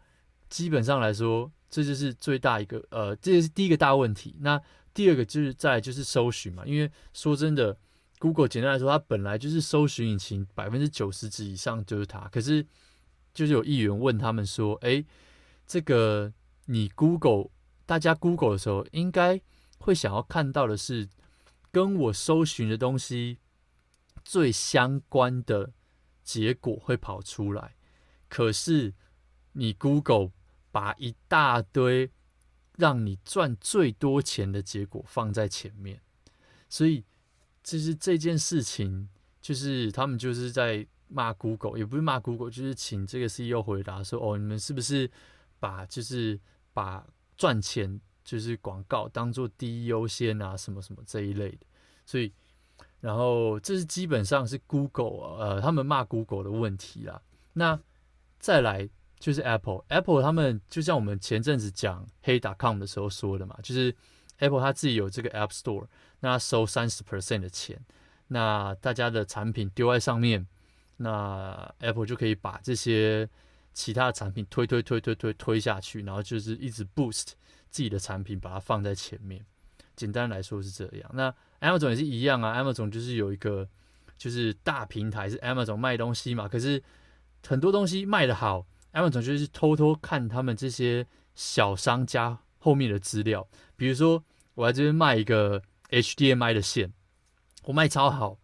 [0.48, 4.34] 基本上来说，这就是最大一个呃，这是第一个大问题。
[4.40, 4.58] 那
[4.94, 7.76] 第二个就是在就是搜寻嘛，因为说真的
[8.20, 12.28] ，Google 简单来说，它本来就是搜寻引擎百分之九十几以上就是它。
[12.28, 12.64] 可是
[13.34, 15.04] 就是有议员问他们说，哎，
[15.66, 16.32] 这个
[16.66, 17.50] 你 Google，
[17.84, 19.40] 大家 Google 的时候，应该
[19.78, 21.08] 会想要看到的是
[21.72, 23.38] 跟我搜寻的东西。
[24.22, 25.72] 最相关的
[26.22, 27.74] 结果会跑出来，
[28.28, 28.92] 可是
[29.52, 30.30] 你 Google
[30.70, 32.10] 把一大堆
[32.76, 36.02] 让你赚最多钱的结果放在前面，
[36.68, 37.04] 所以
[37.62, 39.08] 就是这件事情，
[39.40, 45.10] 就是他们就是在骂 Google，也不是骂 Google，就是请这个 CEO 回答说：“哦，你们是不是
[45.58, 46.38] 把就是
[46.72, 50.56] 把赚钱就是广告当做第一优先啊？
[50.56, 51.66] 什么什么这一类的。”
[52.06, 52.32] 所以。
[53.00, 57.18] 然后这是基本上是 Google 呃，他们骂 Google 的问题啦。
[57.54, 57.80] 那
[58.38, 58.86] 再来
[59.18, 63.96] 就是 Apple，Apple 他们就像我们前阵子讲 Hey.com 的时候说的嘛，就是
[64.40, 65.86] Apple 他自己有这个 App Store，
[66.20, 67.80] 那收三十 percent 的钱，
[68.26, 70.46] 那大家的产品丢在上面，
[70.98, 73.26] 那 Apple 就可以把这些
[73.72, 77.28] 其他的产品推推推推推推下去，然后就是一直 boost
[77.70, 79.44] 自己的产品，把它放在前面。
[79.94, 81.10] 简单来说是这样。
[81.12, 83.68] 那 Amazon 也是一样啊，Amazon 就是有一个
[84.16, 86.82] 就是大平台是 Amazon 卖东西嘛，可是
[87.46, 94.22] 很多东西卖得好，Amazon 就是偷偷看他们这些小商家后面的资料，比如说
[94.54, 96.92] 我在这边卖一个 HDMI 的线，
[97.64, 98.38] 我卖超好，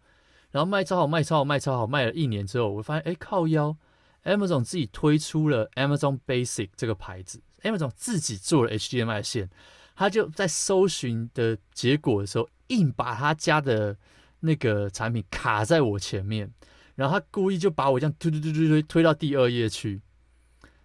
[0.51, 3.77] 然后卖超好，卖超好，卖超好，卖了一年之后，我发现哎靠腰
[4.25, 9.49] ，Amazon 自己推出了 Amazon Basic 这个牌子，Amazon 自己做了 HDMI 线。
[9.95, 13.97] 他就在搜寻的结果的时候，硬把他家的
[14.41, 16.51] 那个产品卡在我前面，
[16.93, 20.01] 然后他故意就把我这样推推推推推推到第二页去。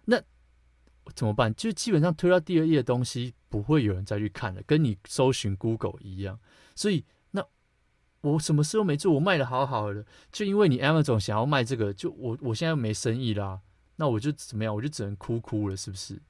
[0.05, 0.19] 那
[1.15, 1.53] 怎么办？
[1.55, 6.39] 就基本上推到第二页的东西不会有人再去看了，跟你搜寻 Google 一样。
[6.75, 7.45] 所以那
[8.21, 13.59] 我什么事都没做，我卖得好好的，就因为你 Amazon 想要卖这个，就我我现在没生意啦，
[13.95, 14.75] 那我就怎么样？
[14.75, 16.21] 我就只能哭哭了，是不是？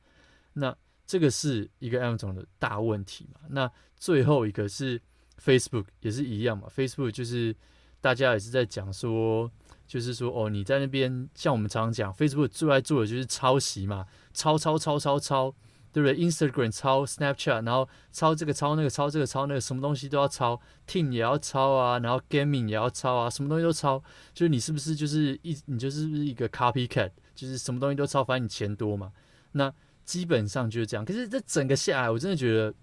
[0.53, 0.75] 那。
[1.05, 3.41] 这个是一个 Amazon 的大问题嘛？
[3.49, 4.99] 那最后一个是
[5.37, 7.53] Facebook 也是一样嘛？Facebook 就是
[7.99, 9.51] 大家也是在讲说，
[9.93, 15.53] 就是说哦，你在那边像我们常常讲，Facebook 最爱做的就是抄袭嘛，抄抄抄抄抄，
[15.91, 23.99] 对不对？Instagram 抄 Snapchat，然后抄这个抄那个抄这个抄那个，什么东西都要抄，Team 也要抄啊，然后 Gaming 也要抄啊，什么东西都抄，
[24.33, 29.11] 就是你是不是就是一你就是不是一个 Copycat，就是什么东西都抄，反正你钱多嘛？
[29.51, 29.71] 那
[30.05, 32.73] 基本上就是这样，可是这整个下来，我真的觉得，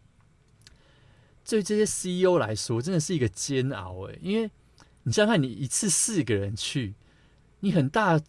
[1.45, 4.17] 对这些 CEO 来说，真的是一个煎熬诶。
[4.23, 4.49] 因为
[5.11, 6.95] 你想想看，你一次四个人去，
[7.59, 8.21] 你很大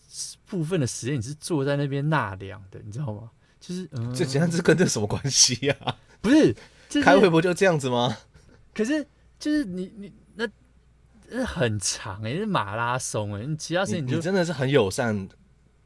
[0.48, 3.30] 部分的时间你是坐在那边纳凉的，你知道吗？
[3.60, 5.76] 就是，嗯，这这样子跟这什么关系呀？
[6.22, 6.52] 不是，
[6.90, 8.18] 就是，开会不就这样子吗？
[8.74, 9.06] 可是，
[9.38, 10.48] 就是你你那
[11.30, 15.30] 那很长诶，是马拉松诶，你其他事情你就你真的是很友善。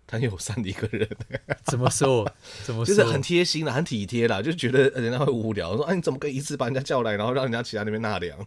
[0.07, 1.09] 很友善的一个人，
[1.65, 2.31] 怎么说？
[2.63, 2.93] 怎么说？
[2.93, 8.37] 就是很贴心的，很体贴的，就觉得人家会无聊，说啊，你怎么可以一次把人家叫来，然后让人家其他那边纳凉？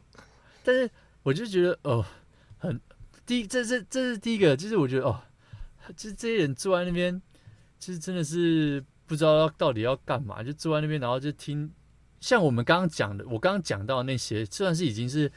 [0.63, 0.89] 但是
[1.25, 2.07] 我就觉得哦，
[2.59, 2.81] 很
[3.25, 5.21] 第一，这这这是第一个，就是我觉得哦，
[5.97, 7.21] 就是这些人坐在那边，
[7.79, 11.71] 就是真的是不知道要到底要干嘛，就坐在那边，然后就听，
[12.21, 15.31] 像我们刚刚讲的，我刚刚讲到那些，算是已经是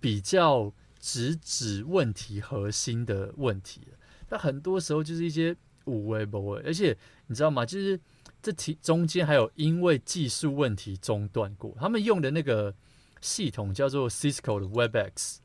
[0.00, 3.98] 比较直指问题核心的问题了。
[4.28, 5.56] 但很多时候就是一些。
[5.84, 6.94] 无微不微，而且
[7.28, 7.64] 你知道吗？
[7.64, 7.98] 就是
[8.42, 11.74] 这题中间还有因为技术问题中断过。
[11.80, 12.74] 他们用的那个
[13.22, 15.38] 系统叫做 Cisco 的 Webex，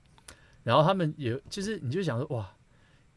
[0.63, 2.56] 然后他们也就是你就想说哇，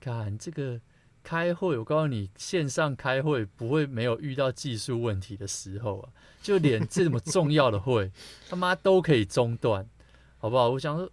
[0.01, 0.81] 看这个
[1.23, 6.11] 开会，我告诉你，线上开会不会没有遇到技术问题的时候啊，
[6.43, 8.11] 就连这么重要的会，
[8.49, 9.89] 他妈都可以中断，
[10.39, 10.71] 好不好？
[10.71, 11.11] 我想说，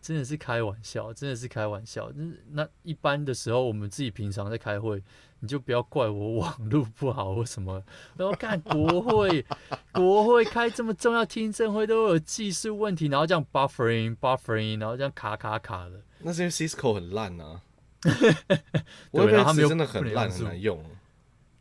[0.00, 2.10] 真的是开玩笑，真的是开玩笑。
[2.14, 5.02] 那那一般的时候，我们自己平常在开会，
[5.42, 7.82] 你就不要怪我网络不好或什么。
[8.16, 9.44] 然后看国会，
[9.92, 16.00] 国会开这么重要听证会都有技术问题，然后这样 buffering buffering，然后这样卡卡卡的。
[16.20, 17.60] 那是因为 Cisco 很烂啊。
[18.02, 20.82] 对，他们真的很烂，很难用。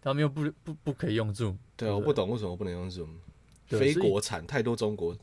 [0.02, 1.58] 他们又不不不可以用 Zoom。
[1.76, 3.10] 对啊，我不懂为什么不能用 Zoom。
[3.68, 5.18] 非国产太多中国。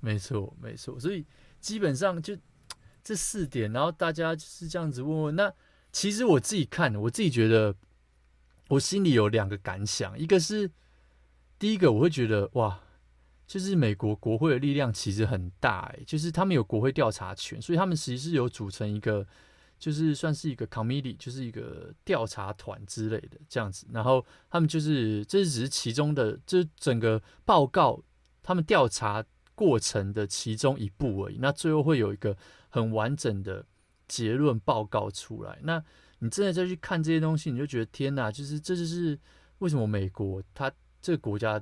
[0.00, 1.24] 没错，没错，所以。
[1.62, 2.36] 基本上就
[3.04, 5.36] 这四点，然后大家就是这样子问问。
[5.36, 5.54] 那
[5.92, 7.74] 其实我自己看，我自己觉得，
[8.68, 10.18] 我心里有两个感想。
[10.18, 10.70] 一个是
[11.58, 12.80] 第一个，我会觉得哇，
[13.46, 19.26] 就是美国国会的力量其实很大，欸，就是他们有国会调查权，所以他们其实是有组成一个，
[19.78, 23.86] 就是算是一个 committee，就是一个调查团之类的这样子。
[23.92, 28.02] 然后他们就是这只是其中的，这整个报告
[28.42, 29.24] 他们调查。
[29.54, 32.36] 过程的其中一步而已，那最后会有一个
[32.70, 33.64] 很完整的
[34.12, 35.58] 结论报告出来。
[35.62, 35.82] 那
[36.18, 39.18] 你真的再去看这些东西，你就觉得天哪，就是这就是
[39.60, 40.70] 为什么美国它
[41.00, 41.58] 这个国家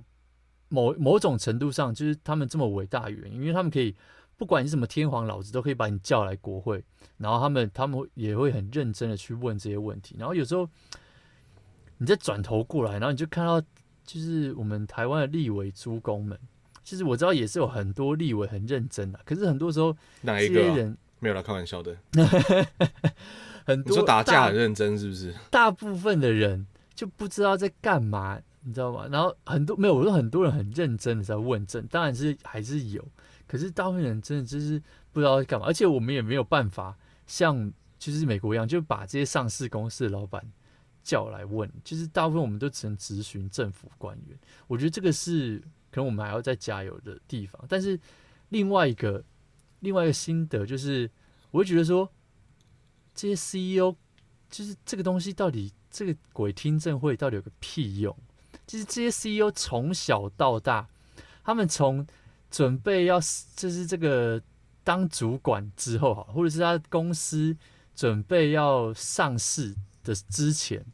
[0.69, 3.95] 某某种程度上就是他们这么伟大的原因，因为他们可以
[4.37, 6.83] 不管你是什么天皇老子都可以把你叫来国会，
[7.19, 10.69] 然后他们他们也会很认真的去问这些问题，然后有时候
[11.99, 13.61] 你再转头过来，然后你就看到
[14.05, 16.37] 就是我们台湾的立委诸公们。
[16.83, 21.97] 其实我知道也是有很多立委很认真的，可是很多时候哪一个人没有啦开玩笑的？
[23.65, 25.33] 很多说打架很认真是不是？
[25.51, 29.07] 大部分的人就不知道在干嘛，你知道吗？
[29.11, 33.07] 然后很多没有，我说很多人很认真的在问政，当然是还是有，
[33.47, 40.45] 可是大部分人真的就是不知道在干嘛，而且我们也没有办法像就是美国一样，就把这些上市公司的老板
[41.05, 44.37] 叫来问，就是大部分我们都只能咨询政府官员。
[44.67, 45.63] 我觉得这个是。
[45.93, 47.99] 可能我们还要再加油的地方，但是
[48.51, 49.21] 另外一个
[49.81, 51.11] 另外一个心得就是，
[51.51, 52.11] 我会觉得说，
[53.15, 53.95] 这些 CEO
[54.49, 58.17] 就是这个东西到底这个鬼听证会到底有个屁用？
[58.67, 60.89] 就是这些 CEO 从小到大，
[61.43, 62.07] 他们从
[62.51, 63.19] 准备要
[63.57, 64.43] 就是这个
[64.85, 67.57] 当主管之后哈，或者是他公司
[67.95, 70.85] 准备要上市的之前，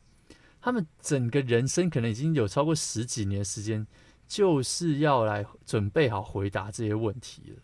[0.61, 3.87] 他们整个人生可能已经有超过十几年时间。
[4.29, 7.62] 就是要来准备好回答这些问题了，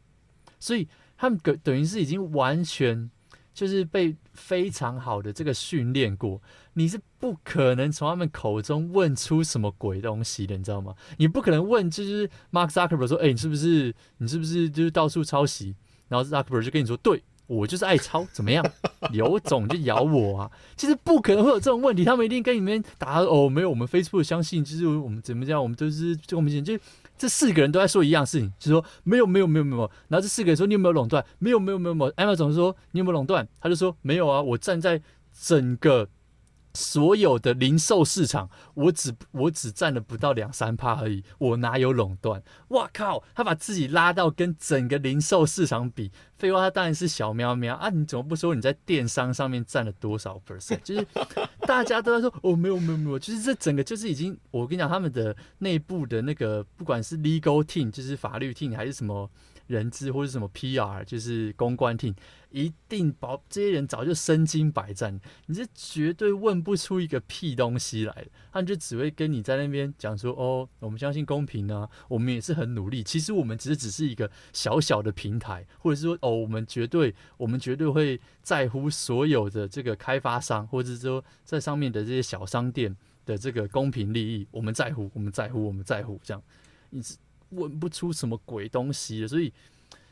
[0.61, 0.87] 所以
[1.23, 3.09] 他们等等于是已经完全
[3.55, 10.97] 就是被非常好的这个训练过，你是不可能从他们口中问出什么鬼东西的，你知道吗？
[11.19, 15.77] 你不可能问，就是 Mark Zuckerberg 说：“哎，你是不是你是不是就是到处抄袭？”
[16.09, 18.65] 然后 Zuckerberg 就跟你说：“对。”我就是爱抄，怎么样？
[19.13, 20.51] 有种就咬我啊！
[20.75, 26.79] 其实不可能会有这种问题，他们一定跟你们打哦，没有，我们 Facebook 相信，就是我们怎么讲，我们都是这个明显，就
[27.23, 29.89] 这四个人都在说一样事情，就说没有，没有，没有，没有。
[30.09, 31.25] 然后这四个人说你有没有垄断？
[31.39, 32.13] 没有，没有，没有，没有。
[32.17, 33.47] 艾玛总是说你有没有垄断？
[33.61, 35.01] 他就说没有啊，我站在
[35.41, 36.09] 整个。
[36.75, 42.43] 所有的零售市场，我只我只占了不到两三趴而已，我哪有垄断？
[42.69, 43.23] 哇靠！
[43.35, 47.91] 他把自己拉到跟整个零售市场比，废话，他当然是小喵喵啊！
[47.91, 50.81] 你怎么不说你在电商上面占了多少 percent？
[50.83, 51.07] 就是
[51.61, 59.31] 大家都在说 哦，没有没有没有，就是这整个就是已经，我跟你讲，他们的内部的那个不管是 legal team，就是法律 team 还是什么。
[59.73, 62.15] 人资或者什么 PR，就是公关 team，
[62.51, 86.43] 一定保这些人早就身经百战，你是绝对问不出一个屁东西来的，他们就只会跟你在那边讲说，哦，我们相信公平啊，我们也是很努力，其实我们只是只是一个小小的平台，或者是说，哦，我们绝对我们绝对会在乎所有的这个开发商，或者是说在上面的这些小商店的这个公平利益，我们在乎，我们在乎，我们在乎，这样，
[86.91, 87.17] 你是。
[87.53, 89.53] 问不出什么鬼东西的，所以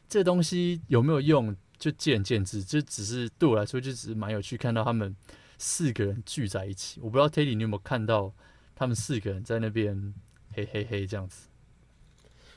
[0.08, 2.62] 这东西有没有用就见仁见智。
[2.62, 5.14] 就只是对我来说，就只是蛮有趣，看到他们
[5.58, 7.00] 四个人聚在一起。
[7.00, 8.32] 我不知道 Teddy 你有没有看到
[8.74, 10.14] 他们四个人在那边
[10.52, 11.48] 嘿嘿嘿这样子。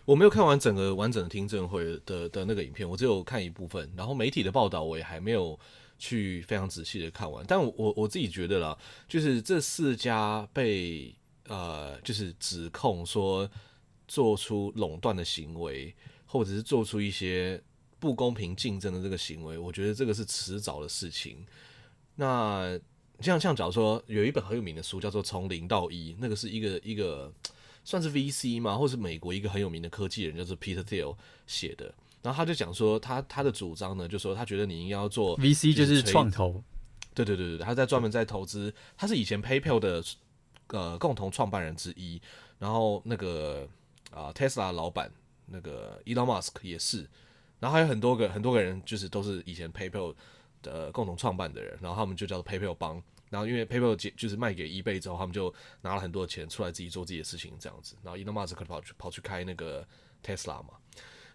[0.06, 3.89] 我没有看完整个完整的听证会的的那个影片，我只有看一部分。
[3.96, 5.58] 然后媒体的报道我也还没有
[5.98, 7.46] 去非常仔细的看完。
[7.48, 11.15] 但我我自己觉得啦，就是这四家被
[11.48, 13.49] 呃就是指控说。
[14.08, 15.93] 做出垄断的行为，
[16.26, 17.62] 或者是做出一些
[17.99, 21.45] 不公平竞争的这个行为，我觉得这个是迟早的事情。
[22.16, 22.80] 那
[23.22, 27.32] 像像假如说有一本很有名的书叫做《从零到一》，那个是一个一个
[27.84, 31.16] 算是 VC 嘛，或是美国一个很有名的科技人叫做 Peter Thiel
[31.47, 31.93] 写的。
[32.22, 36.62] 然后他就讲说他他的主张呢，就说他觉得你应该要做 VC 就是创投，
[37.14, 40.04] 对对对对，他在专门在投资，他是以前 PayPal 的
[40.68, 42.22] 呃共同创办人之一，
[42.60, 43.68] 然后那个。
[44.14, 45.11] 啊，特斯拉老板
[45.45, 47.09] 那个 Elon Musk 也是，
[47.59, 50.16] 然后还有很多个很多个人，就是都是以前 PayPal
[50.61, 53.01] 的共同创办的人，然后他们就叫做 PayPal 帮。
[53.30, 55.51] 然后因为 PayPal 就是卖给 eBay 之后，他们就
[55.82, 57.95] 拿了很多钱出来自己做自己的事情，这样子。
[58.03, 59.84] 然后 Elon Musk 跑去跑去开那个
[60.24, 60.76] Tesla 嘛。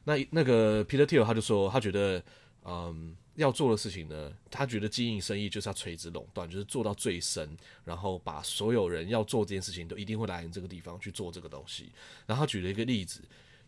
[0.05, 2.23] 那那个 Peter Thiel 他就说，他觉得
[2.65, 11.91] 嗯要做的事情呢，他觉得经营生意就是要垂直垄断，就是做到最深，然后把所有人要做这件事情都一定会来你这个地方去做这个东西。
[12.27, 13.23] 然后他举了一个例子，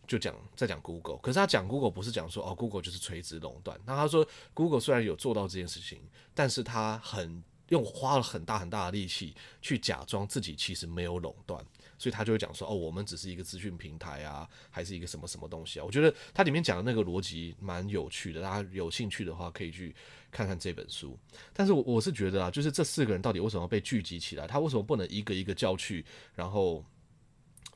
[0.05, 3.79] 就讲在讲 Google，可是他讲 Google 不是讲说哦 Google 就是垂直垄断。
[3.85, 6.01] 那他说 Google 虽然有做到这件事情，
[6.35, 7.43] 但是他很。
[7.71, 11.65] 用花了很大很大的力气去假装自己其实没有垄断，
[12.01, 19.95] 所以他就会讲说：“哦，我们只是一个资讯平台啊，还是一个什么什么东西啊？”我觉得他里面讲的那个逻辑蛮有趣的，大家有兴趣的话可以去
[20.31, 21.15] 看看这本书。
[21.53, 24.47] 但是我我是觉得啊，就是这四个人到底为什么被聚集起来？
[24.47, 26.83] 他为什么不能一个一个叫去，然后？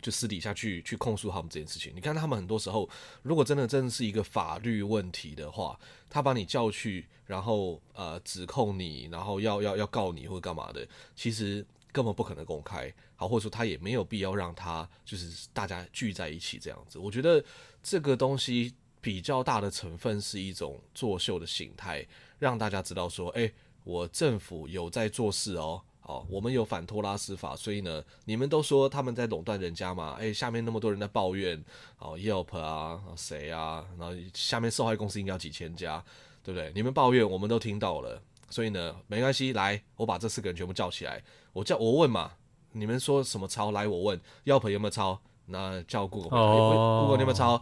[0.01, 1.91] 就私底下去去控诉他们这件事情。
[1.95, 2.87] 你看他们很多时候，
[3.23, 5.79] 如果真的真的是一个法律问题的话，
[6.11, 11.65] 他把你叫去，然后呃指控你，然后要要要告你或者干嘛的，其实
[11.95, 12.93] 根本不可能公开。
[13.15, 16.99] 好，或者说他也没有必要让他就是大家聚在一起这样子。
[16.99, 17.41] 我觉得
[17.81, 22.05] 这个东西比较大的成分是一种作秀的形态，
[22.37, 23.53] 让大家知道说，诶，
[23.85, 25.81] 我政府有在做事哦。
[26.01, 30.15] 哦，我们有反托拉斯法，所以呢，你们都说他们在垄断人家嘛？
[30.19, 31.59] 诶，下面那么多人在抱怨，
[31.97, 33.83] 哦，Yelp 啊，谁啊？
[33.97, 36.03] 然后下面受害公司应该要几千家，
[36.43, 36.71] 对不对？
[36.75, 38.21] 你们抱怨，我们都听到了，
[38.51, 41.23] 所以呢，没关系，来，我把这四个人全部叫起来，
[41.55, 42.33] 我叫我问嘛，
[42.73, 43.71] 你们说什么抄？
[43.71, 45.17] 来，我问，Yelp 有没有抄？
[45.45, 47.53] 那叫 Google，Google、oh, 有没有抄？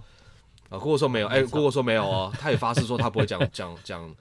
[0.69, 4.15] 啊，Google 说没有，诶，Google 说没有哦，他也发誓说他不会讲讲讲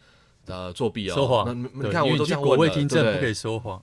[0.44, 1.46] 呃作弊哦，说谎。
[1.46, 3.82] 那你看，我都这样问了，国会听证不可以说谎。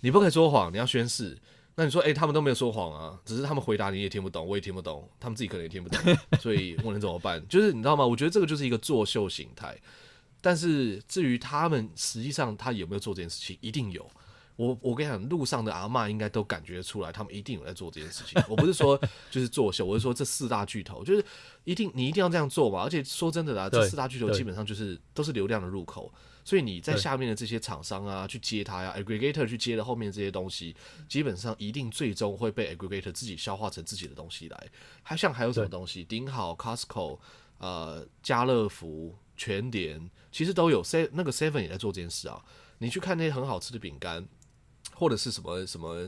[0.00, 1.38] 你不可以说谎，你要宣誓。
[1.76, 7.40] 那你说，哎、欸，他们都没有说谎啊，只是他们回答你也听不懂，我也听不懂，他们自己可能也听不懂， 所以我能怎么办？
[7.48, 8.04] 就是你知道吗？
[8.04, 9.78] 我觉得这个就是一个作秀形态。
[10.40, 14.04] 但是至于他们实际上他有没有做这件事情，一定有。
[14.60, 18.42] 我我跟你讲，路上的阿嬷应该都感觉出来，他们一定有在做这件事情。
[18.46, 19.00] 我不是说
[19.30, 21.24] 就是作秀，我是说这四大巨头就是
[21.64, 22.82] 一定你一定要这样做嘛。
[22.82, 26.12] 而且说真的啦，这四大巨头基本上就是都是流量的入口。
[26.44, 30.76] 所以你在下面的这些厂商啊，去接它呀，aggregator 去接的后面这些东西，
[31.08, 34.66] 基本上一定最终会被 aggregator 自己消化成自己的东西来。
[35.02, 37.18] 还像还有什么东西，顶好、Costco、
[37.58, 42.42] 呃，家乐福、全联，其实都有 se 那个 Seven 也在做这件事啊。
[42.78, 44.26] 你去看那些很好吃的饼干。
[45.00, 46.06] 或者是什么什么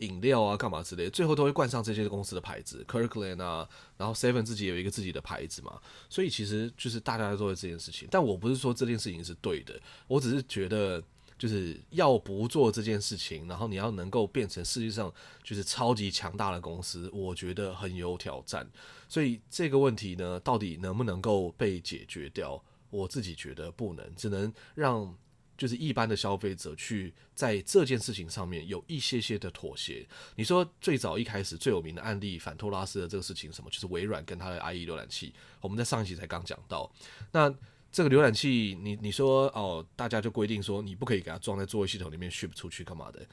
[0.00, 3.66] 饮料啊，干嘛之类，最后都会冠上这些公司的牌子，Kirkland 啊，
[3.96, 5.80] 然后 Seven 自己有一个自己的牌子嘛，
[6.10, 8.06] 所以其实就是大家都做这件事情。
[8.10, 11.02] 但我不是说这件事情是对的，我只是觉得
[11.38, 15.10] 就是要不做这件事情，然后你要能够变成世界上
[15.42, 18.70] 就是超级强大的公司，我觉得很有挑战。
[19.08, 22.62] 所以这个问题呢，到底能不能够被解决掉？
[22.90, 25.16] 我自己觉得不能，只能让。
[25.56, 30.06] 就是一般的消费者去在这件事情上面有一些些的妥协。
[30.36, 36.90] 你说最早一开始最有名的案例反托拉斯的这个事情，什么就是微软跟它的 IE 浏览器，我们在上一期才刚讲到。
[37.32, 37.52] 那
[37.92, 43.24] 这个浏览器，你你说哦，大家就规定说你不可以给它装在作业系统里面 ship 出去干嘛的？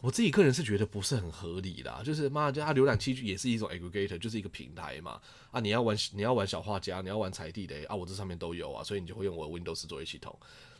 [0.00, 2.02] 我自己个人是觉得不是很合理啦。
[2.04, 5.20] 就是妈，就它浏览器也是一种 aggregator，就是一个平台嘛。
[5.52, 10.36] 啊，你要玩你要玩小画家，你要玩踩地雷啊，我这上面都有啊，所以你就会用我的 Windows 作业系统。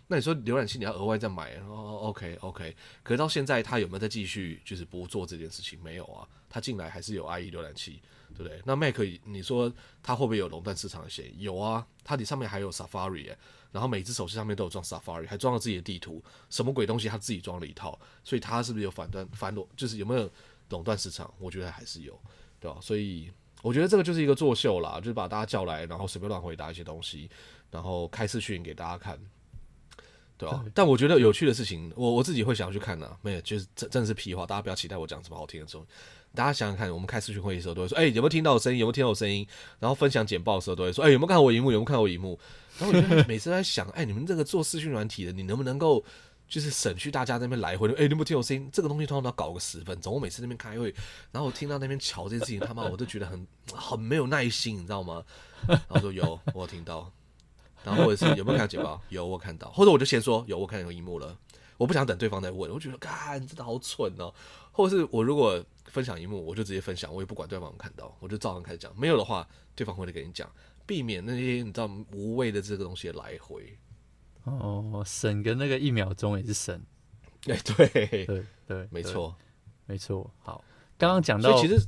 [0.08, 5.82] 那你说浏览器你要额外再买哦，OK OK，可是到现在他有没有再继续就是不做这件事情？
[5.82, 8.02] 没有啊，他进来还是有 IE 浏览器，
[8.34, 8.60] 对不对？
[8.66, 9.72] 那 Mac 你说
[10.02, 11.44] 他会不会有垄断市场的嫌疑？
[11.44, 13.38] 有啊，它里上面还有 Safari，欸，
[13.70, 19.66] 然后每只手机上面都有装 Safari，还装了自己的地图，什么鬼东西他自己装了一套，所以他是不是有反断反垄？
[19.76, 20.30] 就是有没有
[20.68, 21.32] 垄断市场？
[21.38, 22.20] 我觉得还是有，
[22.60, 22.76] 对吧？
[22.82, 23.32] 所以
[23.62, 27.30] 我觉得这个就是一个作秀啦，就是把大家叫来，然后随便乱回答一些东西，
[27.70, 29.18] 然后开视讯给大家看。
[30.42, 33.16] 对啊，但我觉得有趣的事情，我我自己会想要去看的、啊。
[33.22, 35.86] 没有，就是真真的是屁话，大家不要期待我讲什么好听的东西。
[36.34, 38.78] 大家想想看，我们开视讯会议的时候，都会说：“哎、欸，有没有听到我声音？
[38.78, 39.46] 有没有听到我声音？”
[39.78, 41.70] 然后分享简报的时候，都会说：“哎、欸，有没有看到我荧幕？
[41.70, 42.38] 有没有看到我荧幕？”
[42.80, 46.02] 然后我就每次在想：“哎、欸，你们这个做视讯软体的，你能不能够
[46.48, 47.92] 就是省去大家在那边来回的？
[47.94, 48.66] 哎、欸，你有没有听我声音？
[48.72, 50.14] 这个东西通常都要搞个十分钟。
[50.14, 50.94] 我每次那边开会，
[51.30, 55.22] 然后我听到那边吵这件事情，他妈我都觉得很很没有耐心，你知道吗？
[55.68, 57.12] 然后说有，我有听到。”
[57.84, 59.00] 然后或者是有没有看到简报？
[59.08, 59.70] 有，我看到。
[59.70, 61.36] 或者我就先说有，我看到有萤幕了。
[61.78, 64.32] 我不想等对方再问，我觉得，干，真的好蠢哦。
[64.70, 68.92] 或者是我如果分享一幕，我就直接分享，我也不管对方有没有看到，我就照常开始讲。
[68.96, 70.48] 没有的话，对方会来跟你讲，
[70.86, 73.76] 避免那些你知道无谓的这个东西的来回。
[74.44, 76.80] 哦，省个那个一秒钟也是省。
[77.48, 77.88] 哎，对，
[78.26, 79.34] 对对，没错，
[79.86, 80.30] 没错。
[80.38, 80.62] 好，
[80.96, 81.80] 刚刚讲到，其实。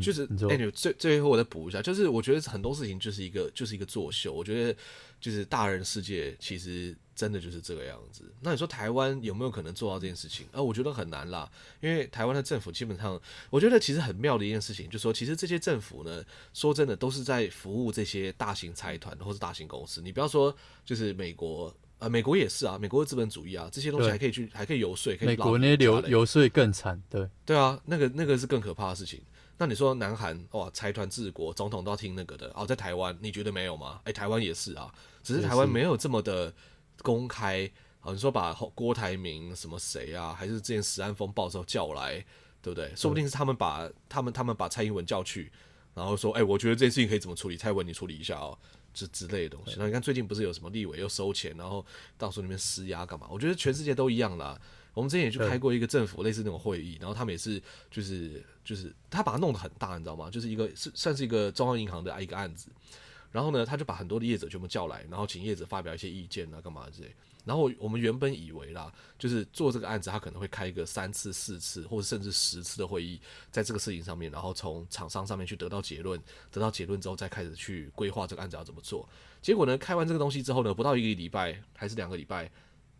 [0.00, 4.32] 就是哎，你最最后我再补一下，就是我觉得很多事情就是一个就是一个作秀。
[4.32, 4.78] 我觉得
[5.22, 8.30] 就是大人世界其实真的就是这个样子。
[8.40, 10.46] 那你说台湾有没有可能做到这件事情？
[10.52, 11.50] 呃，我觉得很难啦，
[11.80, 13.18] 因为台湾的政府基本上，
[13.48, 20.02] 我觉得其实很妙的一件事情，就是说其实这些政府呢，说真的都是在服务这些大型财团或是大型公司。
[20.02, 20.54] 你不要说
[20.84, 21.74] 就是美国。
[21.98, 29.22] 啊，美国也是啊，美国的资本主义啊，这些东西还可以去，还可以游说，可以美国那游游说更惨，对对啊，那个那个是更可怕的事情。
[29.58, 34.00] 那你说南韩哇，财团治国，总统都要听那个的哦，在台湾你觉得没有吗？
[34.00, 34.92] 哎、欸，台湾也是啊，
[35.22, 36.52] 只是台湾没有这么的
[37.02, 37.70] 公开。
[38.00, 42.24] 好，你说把郭台铭什么谁啊，还是之前石安风暴时候叫来，
[42.60, 42.92] 对不对？
[42.96, 45.52] 说不定是他们把他们他们把蔡英文叫去，
[45.94, 47.56] 然后说，哎、欸，我觉得这件事情可以怎么处理？
[47.56, 48.58] 蔡英文你处理一下哦。
[48.94, 51.82] 这之类的东西，那你看最近不是有什么立委又收钱，然后
[52.18, 53.26] 到时候那边施压干嘛？
[53.30, 54.60] 我觉得全世界都一样啦。
[54.94, 60.30] 我们之前也去开过一个政府类似那种会议，然后他们也是就是就是他把它弄得很大，你知道吗？
[60.30, 62.68] 就是一个是算是一个中央银行的一个案子，
[63.30, 67.14] 然后呢，他就把很多的业者全部叫来，然后请业者发表一些意见啊，干嘛之类。
[67.44, 73.20] 然后我们原本以为啦，就是做这个案子，他可能会开一个三次、四次，或者甚至十次的会议，
[73.50, 76.22] 在这个事情上面，然后从厂商上面去得到结论，
[76.52, 79.08] 得到结论之后再开始去规划这个案子要怎么做。
[79.40, 82.48] 结果呢，开完这个东西之后呢，不到一个礼拜还是两个礼拜，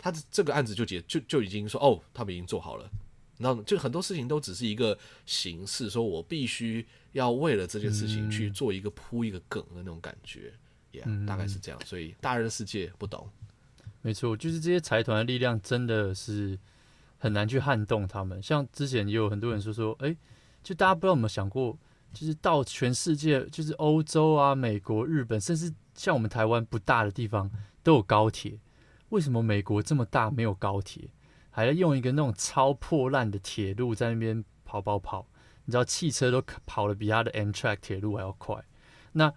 [0.02, 2.90] 他这个案子就结就就已经说哦，他们已经做好了。
[3.38, 10.52] 然后就很多事情都只是一个形式，说我必须要为了这件事情去做一个铺一个梗的那种感觉
[10.92, 11.80] ，Yeah，大概是这样。
[11.84, 13.28] 所以大人的世界不懂。
[14.02, 16.58] 没错，就是这些财团的力量真的是
[17.18, 18.42] 很难去撼动他们。
[18.42, 20.14] 像之前也有很多人说说，哎，
[20.62, 21.76] 就大家不知道有没有想过，
[22.12, 27.50] 就是到全世界，就是欧洲啊、美国、日本，甚至像我们台湾不大的地方
[27.82, 28.58] 都有高铁，
[29.12, 31.08] 为什么美国这么大没有高铁，
[31.50, 35.26] 还要用一个那种超破烂的铁路在那边跑跑跑？
[35.64, 38.62] 你知道汽车都跑得比他的 Amtrak 铁路还要快。
[39.12, 39.32] 那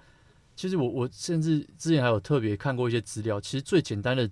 [0.55, 4.29] 其实我我甚至之前还有特别看过一些资料，其实最简单的。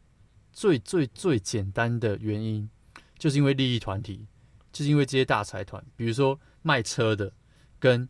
[0.55, 2.69] 最最最简单的原因，
[3.17, 4.27] 就是因为利益团体，
[4.71, 7.33] 就是因为这些大财团，比如说卖车的
[7.79, 8.07] 跟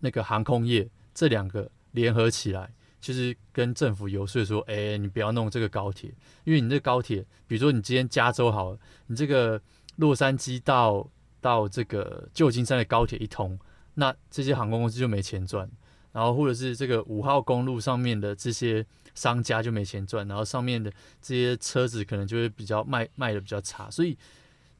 [0.00, 6.12] 那个航空业这两个联合起来，就是跟政府游说说，哎，你不要弄这个高铁，
[6.44, 9.60] 因为你这高铁，比如说你今天加州好了，你这个
[9.96, 11.08] 洛杉矶到
[11.40, 13.58] 到这个旧金山的高铁一通，
[13.94, 15.70] 那这些航空公司就没钱赚，
[16.12, 18.86] 然后或者是这个五号公路上面的这些。
[19.16, 20.92] 商家就没钱赚，然后上面的
[21.22, 24.14] 这些车子可能就会比较卖卖的比较差，所以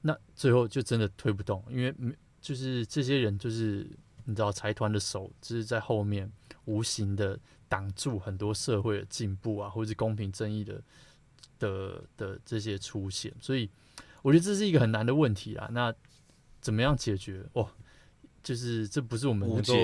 [0.03, 1.95] 那最后就真的推不动，因为
[2.39, 3.89] 就是这些人就是
[4.27, 6.31] 你知道财团的手就是在后面。
[6.67, 7.37] 无形的
[7.69, 10.81] 挡住很多社会的进步啊，或者是公平正义的
[11.59, 13.69] 的的这些出现，所以
[14.23, 15.69] 我觉得这是一个很难的问题啊。
[15.73, 15.93] 那
[16.61, 17.45] 怎么样解决？
[17.55, 17.69] 哦，
[18.43, 19.75] 就是这不是我们能够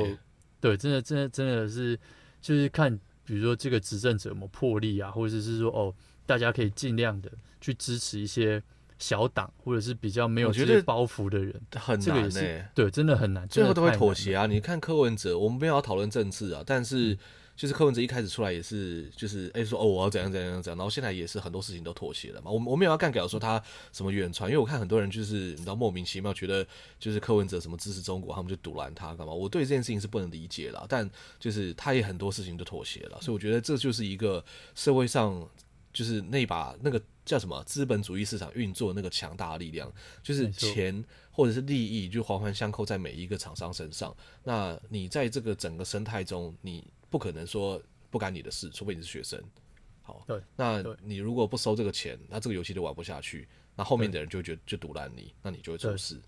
[0.61, 1.99] 对，真的真的真的是
[2.41, 3.01] 就是看。
[3.25, 5.95] 比如说这个执政者有没有魄力啊，或者是说哦，
[6.27, 7.31] 大家可以尽量的
[7.61, 8.61] 去支持一些
[9.03, 12.69] 小党，或者是比较没有这些包袱的人，很难呢、欸。
[12.75, 14.47] 对，真的很难，最后都会妥协啊。
[14.47, 17.15] 你看柯文哲，我们没有要讨论政治啊，但是。
[17.15, 17.19] 嗯
[17.55, 22.51] 就是柯文哲一开始出来也是，就是哎、欸、说哦我要怎样怎样怎样，然后现在也是很多事情都妥协了嘛。
[22.51, 26.67] 我我没有要干，假如说他什么远传，因为我看很多人就是你知道莫名其妙觉得
[26.99, 29.33] 就是柯文哲什么支持中国，他们就堵拦他干嘛？
[29.35, 30.87] 我对这件事情是不能理解了。
[30.89, 34.43] 但就是他也很多事情都妥协了，所以我觉得这就是一个
[34.75, 35.47] 社会上
[35.93, 44.15] 就是那把那个叫什么资本主义市场运作的那个强大的力量，就是钱或者是利益就环环相扣在每一个厂商身上。
[44.43, 46.87] 那你在这个整个生态中，你。
[47.13, 47.79] 不可能说
[48.09, 49.39] 不干你的事，除非你是学生。
[50.01, 53.47] 好，对，那你如果不收这个钱，那这个游戏就玩不下去。
[53.77, 56.19] 那后面的人就会觉得就赌烂你，那你就会出事。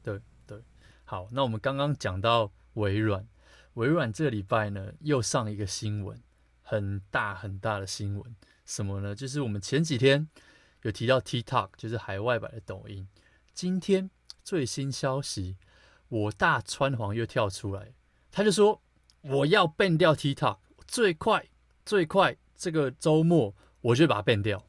[0.00, 0.14] 对
[0.46, 0.62] 对，对，
[1.04, 3.26] 好，那我们刚刚讲到微软，
[3.74, 6.22] 微软这个礼拜呢又上一个新闻，
[6.62, 8.36] 很大很大的新闻，
[8.68, 9.14] 什么呢？
[9.14, 10.28] 就是我们前几天
[10.82, 13.08] 有提到 TikTok，就是海外版的抖音。
[13.54, 14.10] 今天
[14.44, 15.56] 最新消息，
[16.08, 17.94] 我大川皇又跳出来，
[18.30, 18.80] 他就说。
[19.22, 21.44] 我要 ban 掉 TikTok，最快
[21.84, 24.64] 最快这个周末我就把它 ban 掉。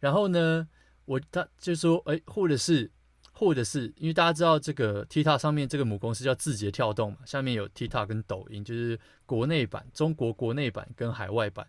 [0.00, 0.66] 然后呢，
[1.04, 2.90] 我他就说，哎，或者是
[3.32, 11.68] 或者是因为大家知道这个 TikTok 上面这个母公司叫字节跳动嘛，下面有 TikTok 跟抖音，就是国内版、中国国内版跟海外版。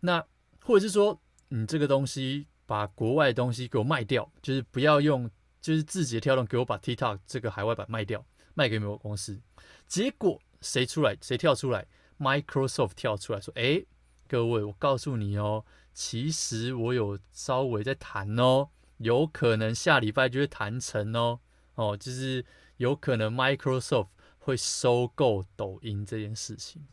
[0.00, 0.22] 那
[0.66, 9.40] 或者是说，你这个东西把国外的东西给我卖掉，就是不要用，就是字节跳动给我把 TikTok 这个海外版卖掉，卖给美国公司。
[9.86, 10.40] 结果。
[10.62, 11.16] 谁出来？
[11.20, 11.86] 谁跳出来
[12.18, 13.86] ？Microsoft 跳出来说：“诶，
[14.26, 21.40] 各位，我告诉你哦，其实我有稍微在谈哦，有可能下礼拜就会谈成哦。
[21.74, 22.44] 哦，就是
[22.78, 24.08] 有可能 Microsoft
[24.38, 26.86] 会收购抖音这件事情。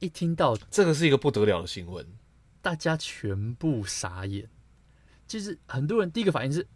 [0.00, 2.06] 那一听到这个是一个不得了的新闻，
[2.62, 4.48] 大家全部傻眼。
[5.26, 6.66] 就是很多人第一个反应是，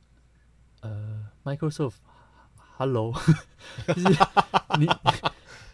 [0.80, 3.12] 呃，Microsoft，Hello，
[3.88, 4.02] 就是
[4.78, 4.88] 你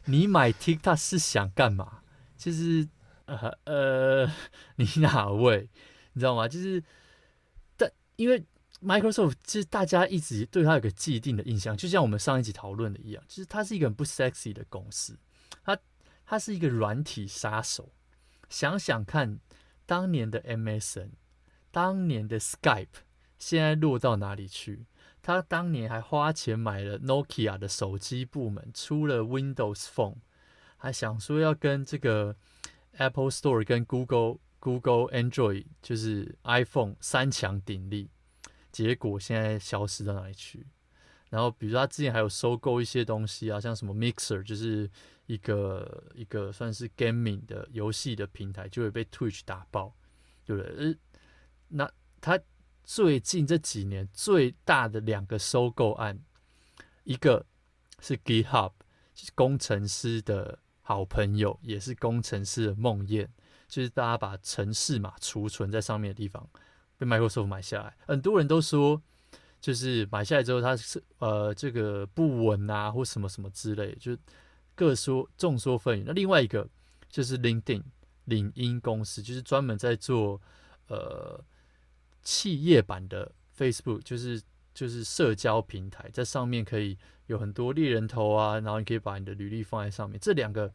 [0.06, 2.02] 你买 TikTok 是想干嘛？
[2.38, 2.88] 就是
[3.26, 4.32] 呃呃，
[4.76, 5.68] 你哪位？
[6.14, 6.48] 你知道吗？
[6.48, 6.82] 就是，
[7.76, 8.44] 但因为
[8.82, 15.18] Microsoft 其实大家一直对它有个既定的印象，就像我们上一集讨论的一样，就是它是一个很不 sexy 的公司，
[16.30, 17.90] 它是一个软体杀手。
[18.48, 19.40] 想想看，
[19.84, 21.10] 当年的 MSN。
[21.72, 23.02] 当年的 Skype
[23.36, 24.86] 现在落到哪里去？
[25.20, 30.18] 他当年还花钱买了 Nokia 的手机部门，出了 Windows Phone，
[30.76, 32.36] 还想说要跟这个
[32.92, 38.08] Apple Store 跟 Google Google Android 就是 iPhone 三强鼎立，
[38.70, 40.68] 结果现在消失到哪里去？
[41.30, 44.90] 然后比如说他之前还有收购一些东西啊，像什么 Mixer 就是
[45.26, 49.94] 一个一个算是 gaming 的游戏的平台，就会被 Twitch 打爆，
[50.44, 50.98] 对不对？
[51.68, 52.38] 那他
[52.82, 56.18] 最近这几年最大的两个收购案，
[57.04, 57.46] 一个
[58.00, 58.72] 是 GitHub，
[59.14, 63.28] 是工程师的好朋友，也是工程师的梦魇，
[63.68, 66.50] 就是大家把程式码储存在上面的地方，
[66.98, 67.96] 被 Microsoft 买下来。
[68.06, 69.00] 很多人都说，
[69.60, 74.16] 就是买下来之后，它是呃这个不稳啊，或什么什么之类，就
[74.74, 76.04] 各说众说纷纭。
[76.06, 76.68] 那另外一个
[77.08, 77.82] 就是 LinkedIn
[78.24, 80.40] 领英公司，就是专门在做
[80.88, 81.44] 呃。
[82.22, 84.42] 企业版的 Facebook 就是
[84.74, 86.98] 就是社交平台，在上面可以
[87.28, 90.20] 有很多猎人头啊，然后你可以把你的履历放在上面。
[90.20, 90.70] 这两个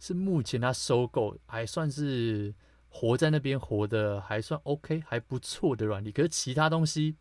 [0.00, 2.54] 是目前他收购还算是
[2.88, 7.14] 活在那边活的还算 OK 还不错的软体，可是其他东西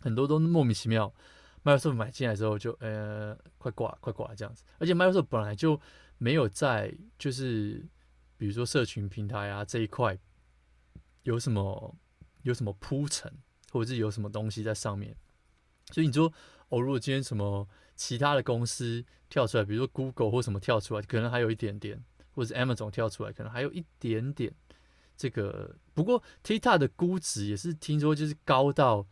[0.00, 1.12] 很多都莫名其妙。
[1.64, 5.80] Microsoft 买进来之后就呃快挂快挂这样子，而且 Microsoft 本来就
[6.18, 7.86] 没有在就是
[8.36, 10.18] 比如说社群平台啊这一块
[11.22, 11.96] 有什么。
[12.42, 13.32] 有什么铺陈，
[13.70, 15.14] 或者是有什么东西在上面，
[15.92, 16.26] 所以你说
[16.70, 24.52] 哦，如果今天什么其他的公司跳出来，比如说 Google 或什么跳出来，可能还有一点点，或者是 Amazon 跳出来，可能还有一点点
[25.16, 25.76] 这个。
[25.94, 29.06] 不过 TikTok 的估值也是听说就是高到，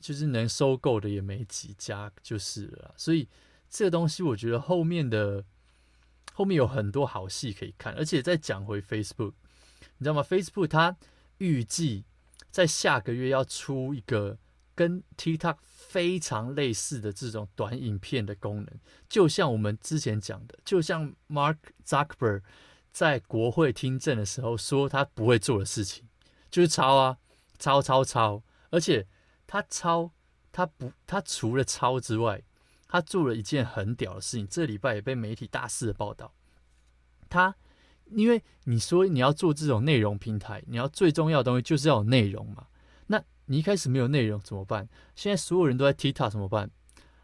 [0.00, 2.94] 就是能收购的也没几家就是了。
[2.96, 3.28] 所以
[3.68, 5.44] 这个东西我觉得后面的
[6.32, 9.32] 后面有很多好戏可以看，而且再讲回 Facebook，
[9.98, 10.96] 你知道吗？Facebook 它
[11.38, 12.04] 预计。
[12.50, 14.36] 在下个月要出一个
[14.74, 18.68] 跟 TikTok 非常类似的这种短影片的功能，
[19.06, 22.40] 就像我们之前讲的，就像 Mark Zuckerberg
[22.90, 26.08] 在国会听证的时候说他不会做的事情，
[26.50, 27.18] 就是抄啊，
[27.58, 29.06] 抄抄抄，而且
[29.48, 30.12] 他抄，
[30.52, 32.40] 他不，他除了抄之外，
[32.86, 36.32] 他做了一件很屌的事情，这礼拜也被媒体大肆的报道，
[37.28, 37.56] 他。
[38.10, 42.66] 因为你说你要做这种内容平台，你要最重要的东西就是要有内容嘛。
[43.08, 44.88] 那你一开始没有内容怎么办？
[45.14, 46.70] 现在所有人都在 TikTok 怎么办？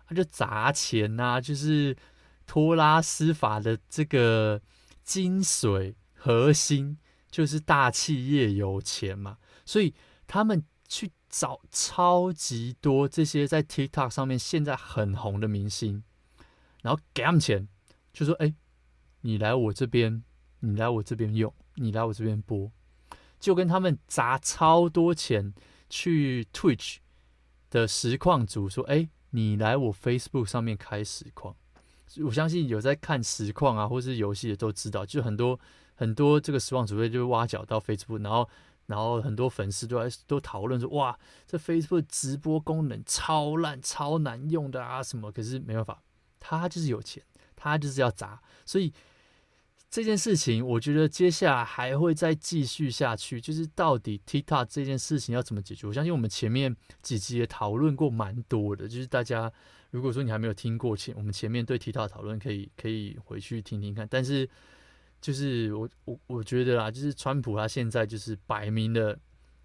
[0.07, 1.97] 他就砸钱呐、就是
[2.45, 4.61] 托拉斯法的这个
[5.03, 6.99] 精髓核心
[7.31, 9.95] 就是大企业有钱嘛，所以
[10.27, 16.05] 他们去找超级多这些在 TikTok 上面现在很红的明星，
[16.83, 17.67] 然后给他们钱，
[18.13, 18.55] 就说：“哎，
[19.23, 20.23] 你来我这边。”
[20.67, 22.73] 你来我这边用，你来我这边播，
[23.39, 25.53] 就跟他们砸超多钱
[25.91, 26.97] 去 Twitch
[27.69, 31.55] 的实况组说：“哎，你来我 Facebook 上面开实况。”
[32.25, 35.61] 我相信有在看实况啊，或是游戏的都知道，就很多
[35.97, 38.49] 很多这个实况组会就挖角到 Facebook，然后
[38.87, 46.03] 然后很多粉丝都在都讨论说：“哇，这 Facebook 直播功能超烂、超难用的啊什么？”可是没办法，
[46.41, 47.23] 他就是有钱，
[47.55, 48.93] 他就是要砸，所以。
[49.91, 53.41] 这件事情，我觉得接下来还会再继续下去。
[53.41, 55.87] 就是到底 TikTok 这件事情要怎么解决？
[55.87, 58.89] 我相信我们前面几集也讨论过蛮多的。
[58.89, 59.53] 就是大家
[59.93, 64.05] 如果说你还没有听过前我们前面对 TikTok 讨论，可以可以回去听听看。
[64.11, 64.51] 但是
[65.25, 69.19] 就是我我我觉得啦，就是川普他现在就是摆明了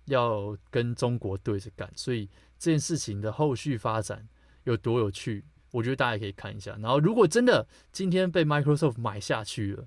[0.05, 4.25] 要跟中国对着干，所以这件事情的后续发展
[4.63, 6.77] 有多有趣，我觉得大家可以看一下。
[6.79, 9.85] 然后如果真的今天被 Microsoft 买下去了。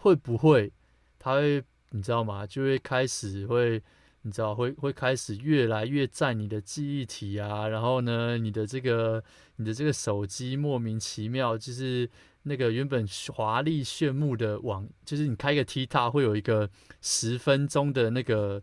[0.00, 0.72] 会不会，
[1.18, 2.46] 他会，你知道吗？
[2.46, 3.82] 就会开始会，
[4.22, 7.66] 你知道，会会开始越来越占你的记忆体啊。
[7.66, 9.20] 然后呢，你的这个，
[9.56, 12.08] 你的这个手机莫名其妙，就是
[12.48, 16.68] 那个原本华丽炫目的网，就是你开一个 TikTok 会有一个
[17.00, 18.60] 十分钟的那个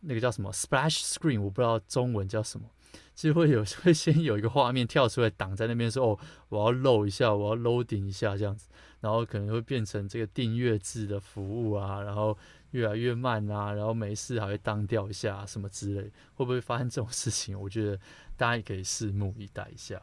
[0.00, 2.70] 那个叫什么 Splash Screen，我不知道中文叫什么，
[3.14, 6.18] 其实会有会先有一个画面跳出来挡在那边，说哦，
[6.48, 8.68] 我要露一下，我要 loading 一下这样子，
[9.00, 12.36] 然后可能会变成这个订阅制的服务啊，然后
[12.70, 17.58] 越来越慢啊，然后没事还会当掉一下什么之类，会不会发生这种事情？
[17.60, 17.98] 我觉得
[18.36, 20.00] 大家也可以拭目以待一下。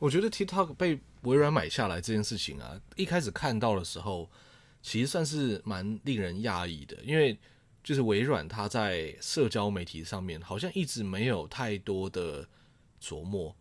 [0.00, 4.30] 我觉得 TikTok 被微软买下来这件事情啊，一开始看到的时候，
[4.82, 7.38] 其实算是蛮令人讶异的，因为
[7.82, 12.48] 就是微软它在社交媒体上面好像一直没有太多的
[13.02, 13.54] 琢磨，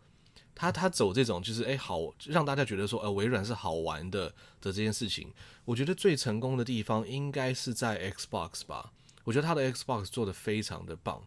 [0.56, 4.30] 它它走这种就是诶好让大家觉得说呃微软是好玩的
[4.62, 5.34] 的这件事情，
[5.66, 8.94] 我觉得最成功的地方应该是在 Xbox 吧，
[9.24, 11.22] 我觉得它的 Xbox 做得非常的棒。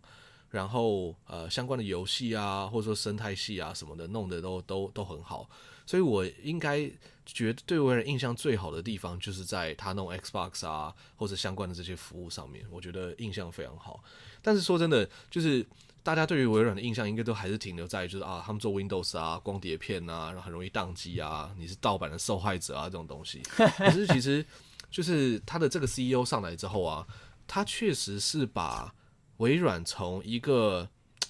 [0.49, 5.51] 然后呃，相关的游戏啊，或者说生态系啊什么的，弄得都都都很好。
[5.87, 6.91] 所以我应该
[7.25, 14.03] 觉得对微软印象最好的地方，就是在他弄 Xbox 啊，或者相关的这些服务上面，我觉得印象非常好。
[14.43, 15.65] 但是说真的，就是
[16.03, 23.41] 大家对于微软的印象，应该都还是停留在就是啊，他们做 Windows 啊，光碟片啊，然后很容易宕机啊，你是盗版的受害者啊这种东西。
[23.45, 24.45] 可是其实
[24.91, 27.07] 就是他的这个 CEO 上来之后啊，
[27.47, 28.93] 他确实是把。
[29.39, 30.89] 微软从一个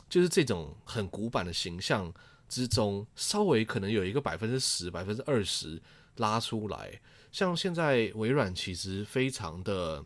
[0.08, 2.14] 就是这种很古板的形象
[2.48, 5.80] 之中，稍微可能有一个百分之十、百分之二十
[6.16, 7.00] 拉出来。
[7.32, 10.04] 像现在微软其实非常的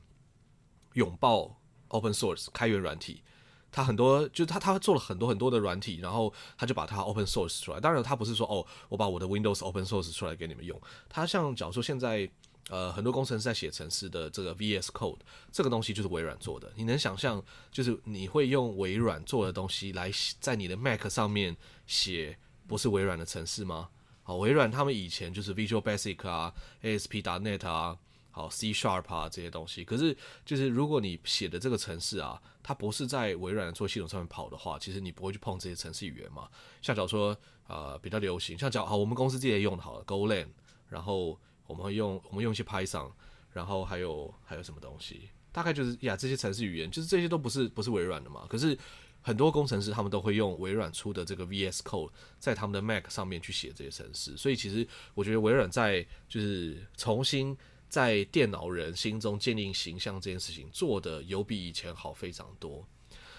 [0.95, 3.23] 拥抱 open source 开源软体，
[3.71, 7.81] 他很多就是他他做了很多很多的软体，然后他就把它 open source 出来。
[7.81, 10.81] 当然，他不是说哦，我把我的 Windows open source 出来给你们用。
[11.09, 12.31] 他像假如说现在。
[12.71, 15.19] 呃，很多工程师在写程式的这个 VS Code
[15.51, 16.73] 这个东西就是微软做的。
[16.77, 20.09] 你能想象，就是你会用微软做的东西来
[20.39, 21.57] 在你的 Mac 上面
[21.89, 23.89] 写不是微软的程式吗？
[24.23, 27.99] 好，微软他们以前就是 Visual Basic 啊、ASP.NET 啊、
[28.31, 29.85] 好 C Sharp 啊这些东西。
[29.85, 30.17] 可是，
[30.47, 36.49] 就是如果你写的这个程式啊，它不是在微软的作系统上面跑的话，其实你不会去碰这些程式语言嘛。
[36.81, 40.47] 像假如说，呃，比较流行，像假好，我们公司自己也用的好了 Golang，
[40.89, 41.37] 然后。
[41.71, 43.11] 我们会用我们用一些 Python，
[43.53, 45.31] 然后还有还有什么东西？
[45.53, 48.47] 大概就是呀，这些程式语言，就是这些都不是不是微软的嘛。
[48.49, 48.77] 可是
[49.21, 54.37] 很多工程师他们都会用微软出的这个 VS Code，在他们的 Mac 上面去写这些程式。
[54.37, 57.57] 所以其实我觉得微软在就是重新
[57.89, 62.87] 在电脑人心中建立形象这件事情做的有比以前好非常多。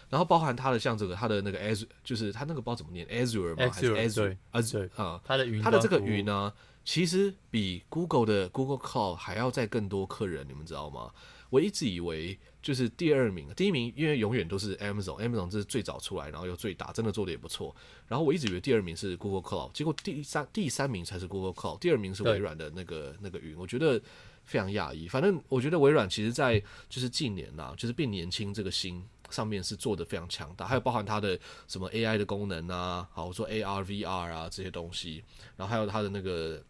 [0.10, 3.72] 然后包含他的像这个他的那个 Azure，就是他那个不知道怎么念 Azure 吗？
[3.72, 6.52] 还是 Azure？Azure 啊，他的云，它的这个云呢？
[6.84, 11.12] 其实比 Google 的 Google Cloud 还要再更多客人，你们知道吗？
[11.50, 17.76] 我一直以为就是第二名，第一名因为永远都是 Amazon，Amazon 这是最早出来，然后又最大，真的做的也不错。
[18.08, 23.58] 然后我一直以为第二名是 Google Cloud，结果第三第三名才是 Google Cloud，第二名是微软的那个那个云。
[23.58, 24.02] 我觉得
[24.46, 25.10] 非常讶异。
[25.10, 26.58] 反正我觉得微软其实在
[26.88, 35.22] 就是近年呐，就是变年轻这个心上面是做的非常强大，还有包含它的什么 AI 的功能啊，好我说 AR、VR 啊这些东西，
[35.58, 36.64] 然后还有它的那个。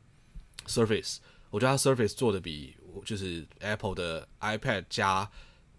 [0.72, 1.18] Surface，
[1.50, 5.30] 我觉得它 Surface 做的比就是 Apple 的 iPad 加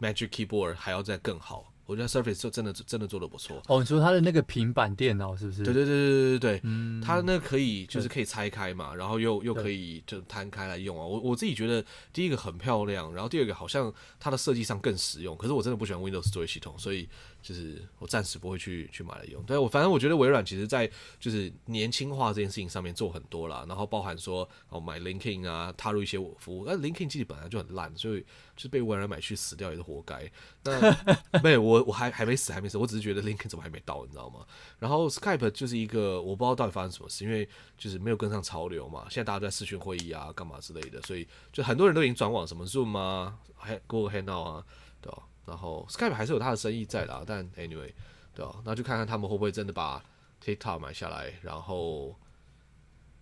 [0.00, 1.72] Magic Keyboard 还要再更好。
[1.84, 3.60] 我觉得 Surface 就真的真的做的不错。
[3.66, 5.62] 哦，你说它的那个平板电脑是不是？
[5.64, 11.04] 对对对对对对，嗯，它那可以就是可以拆开嘛，然后又又可以就摊开来用啊。
[11.04, 15.36] 我我自己觉得第一个很漂亮，然后第二个好像它的设计上更实用。
[15.36, 17.08] 可是我真的不喜欢 Windows 作业系统，所以。
[17.42, 20.88] 就是我暂时不会去去买来用，对我反正我觉得微软其实在
[21.18, 28.20] 就是年轻化这件事情上面做很多啦，然后包含说哦买 LinkedIn 啊，踏入一些服务，那 LinkedIn 其实本来就很烂，所以
[28.56, 30.30] 就是被微软买去死掉也是活该。
[30.62, 34.46] 那没有我我还还没死还没死，我只是觉得 LinkedIn 怎么还没到，你知道吗？
[34.78, 44.64] 然后 Skype 就是一个我不知道到底发生什么事，因为就是没有跟上潮流嘛，现在大家都在视讯会议啊干嘛之类的，所以就很多人都已经转往什么 Zoom 啊，还 Google Hangout 啊，
[45.00, 45.22] 对吧？
[45.44, 47.92] 然后 Skype 还是有它的生意在啦，但 anyway，
[48.34, 48.62] 对啊？
[48.64, 50.02] 那就看看他们会不会真的把
[50.42, 51.32] TikTok 买下来。
[51.42, 52.16] 然后，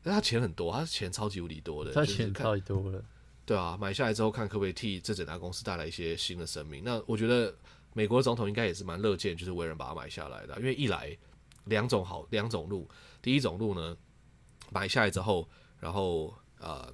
[0.03, 3.03] 那他钱很多，他钱超级无敌多的，他钱超级多了，
[3.47, 6.83] 对啊，买下来之后，看可不可以替这整家公司带来一些新的生命。
[6.85, 7.55] 那我觉得
[7.95, 11.17] 美国总统应该也是蛮乐见，就是微软把它买下来的，因为一来
[11.65, 12.89] 两种好两种路，
[13.23, 13.97] 第一种路呢，
[14.71, 15.49] 买下来之后，
[15.79, 16.93] 然后呃。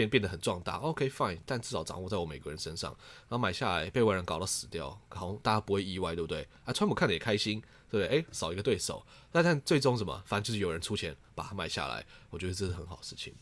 [0.00, 2.90] 变变得很壮大，OK fine，但至少掌握在我美国人身上，
[3.28, 6.46] 然后买下来被外人搞到死掉，好像大家不会意外，对不对？
[6.64, 8.18] 啊，川普看着也开心，对不对？
[8.18, 10.22] 诶，少一个对手，那但最终什么？
[10.24, 13.34] 反正就是有人出钱把它买下来，我觉得这是很好事情。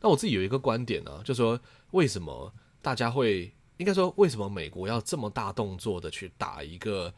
[0.00, 1.58] 那我自己有一个观点呢、就是说
[1.90, 7.12] 为什么大家会应该说为什么美国要这么大动作的去打一个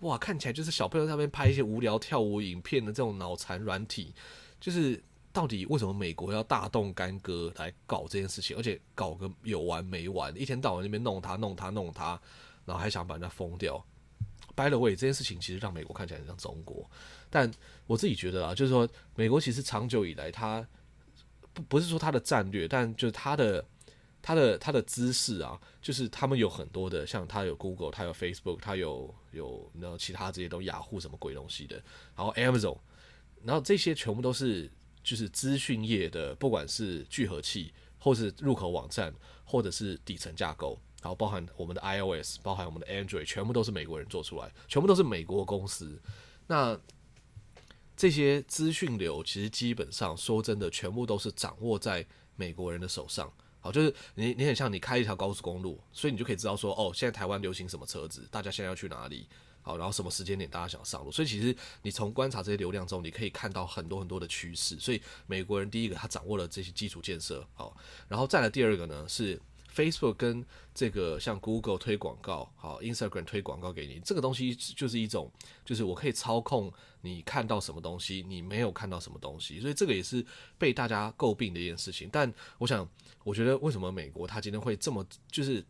[0.00, 4.14] 哇，看起来就是小朋友在那边拍一些无聊跳舞影片的这种脑残软体，
[4.60, 5.02] 就是。
[5.36, 12.18] 到底为什么美国要大动干戈来搞这件事情，而且搞个有完没完，一天到晚那边弄他弄他弄他，
[12.64, 13.84] 然后还想把人家封掉
[14.54, 16.90] ？by the way，这件事情其实让美国看起来很像中国，
[17.28, 17.52] 但
[17.86, 20.66] 我自己觉得啊，就是说美国其实长久以来，它
[21.52, 23.62] 不不是说它的战略，但就是它的
[24.22, 31.76] 它的它的姿势啊，就是他们有很多的，像它有 Google，它有 Facebook，它有有那其他这些都雅虎什么鬼东西的，
[32.16, 32.78] 然后 Amazon，
[33.44, 34.70] 然后这些全部都是
[35.06, 40.76] 就是资讯业的，不管是聚合器，或是入口网站，或者是底层架构。
[41.00, 45.96] 然后包含我们的 iOS，包含我们的 Android，全部都是美国人做出来，全部都是美国公司。
[46.48, 46.76] 那
[47.96, 52.04] 这些资讯流其实基本上说真的，全部都是掌握在
[52.34, 53.32] 美国人的手上。
[53.60, 59.28] 好，就是你你很像你开一条高速公路，所以你就可以知道说，哦，现在台湾流行什么车子，大家现在要去哪里？
[59.66, 61.10] 好，然后什么时间点大家想上路？
[61.10, 61.52] 所以其实
[61.82, 64.78] 你从观察这些流量中，你可以看到很多很多的趋势。
[64.78, 69.42] 所以美国人第一个他掌握了这些基础建设，好，然后再来第二个呢是。
[69.74, 70.42] Facebook 跟
[70.74, 75.30] 这个像 Google 推广告，好，Instagram 推广告给你，这个东西就是一种，
[75.66, 80.24] 就是我可以操控你看到什么东西，你没有看到什么东西，所以这个也是
[80.56, 82.08] 被大家诟病的一件事情。
[82.10, 82.88] 但我想，
[83.22, 85.62] 我觉得为什么美国他今天会这么就是。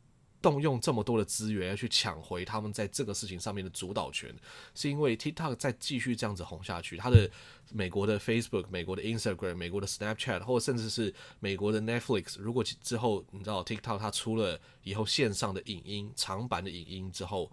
[0.46, 4.32] 动用这么多的资源要去抢回他们在这个事情上面的主导权，
[4.76, 7.28] 是因为 TikTok 再继续这样子红下去，它的
[7.72, 17.50] 美国的 Facebook、美国的 Instagram、美国的 Snapchat，或者甚至是美国的 Netflix，如果之后你知道 TikTok 它出了以后线上的影音长版的影音之后。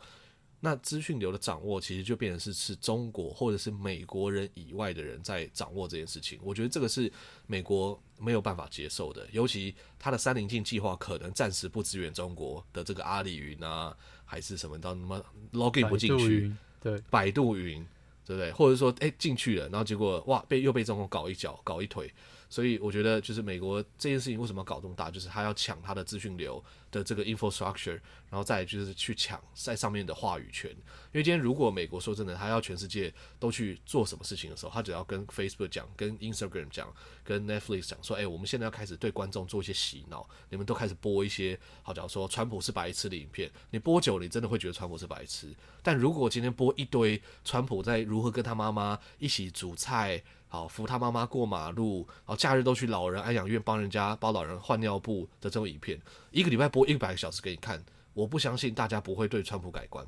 [0.65, 6.39] 那资讯流的掌握，其实就变成是是中国或者是美国人以外的人在掌握这件事情。
[6.41, 7.11] 我觉得这个是
[7.47, 13.93] 美国没有办法接受的，尤其他的三棱镜计划可能暂时不支援中国的这个阿里云啊，
[14.23, 16.49] 还是什么到什么 login 不进去，
[16.81, 17.85] 对，百度云，
[18.25, 18.49] 对不对？
[18.53, 22.09] 或者说，哎，进去了，然后结果哇，被又被中国搞一脚，搞一腿。
[22.53, 27.99] 所以我觉得，就是美国这件事情为什么搞这么大，就是他要抢他的资讯流的这个 infrastructure，
[28.29, 30.69] 然后再就是去抢在上面的话语权。
[30.69, 36.93] 因为今天如果美国说真的，他要全世界都去做什么事情的时候，他只要跟 Facebook 讲、跟 Instagram 讲、
[37.23, 45.51] 跟 Netflix 讲说，哎，我们现在要开始对观众做一些洗脑，你们都开始播一些，好假如说川普是白痴的影片，你播久了，你真的会觉得川普是白痴。
[45.81, 50.21] 但如果今天播一堆川普在如何跟他妈妈一起煮菜。
[50.53, 55.99] 好，扶他妈妈过马路，好，假日都去老人安养院帮人家帮老人换尿布的这种影片，
[56.29, 57.83] 一个礼拜播一百个小时给你看，
[58.13, 60.05] 我不相信大家不会对川普改观。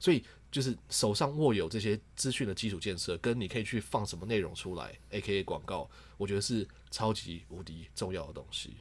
[0.00, 8.78] 所以就是手上握有这些资讯的基础建设，跟你可以去放什么内容出来，AKA 广告，我觉得是超级无敌重要的东西。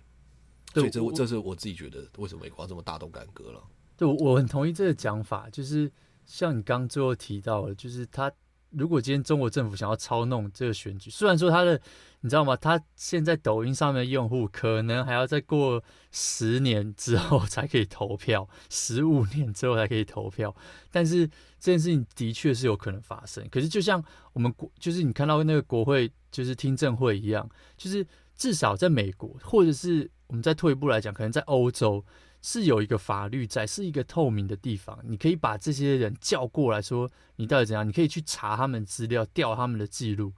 [0.74, 3.64] 所以这这是我自己觉得为什么美国要这么大动干戈了。
[3.96, 5.92] 对，我很同意这个讲法，就是
[6.26, 8.34] 像你刚最后提到的，就是他。
[8.74, 11.80] 如果今天中国政府想要操弄这个选举，虽然说他的，
[12.22, 12.56] 你知道吗？
[12.56, 20.56] 他现在抖音上面的用户可能还要再过十年之后才可以投票， 十五年之后才可以投票，
[20.92, 21.28] 但是
[21.60, 23.48] 这件事情的确是有可能发生。
[23.50, 24.04] 可是就像
[24.34, 28.06] 我们国，就是你看到那个国会就是听证会一样，就是
[28.36, 32.04] 至少在美国，或者是我们再退一步来讲，可能在欧洲。
[32.46, 37.88] 是有一个法律在，是一个透明的地方，你可以把这些人叫过来说，你到底怎样？
[37.88, 40.34] 你可以去查他们资料，调他们的记录。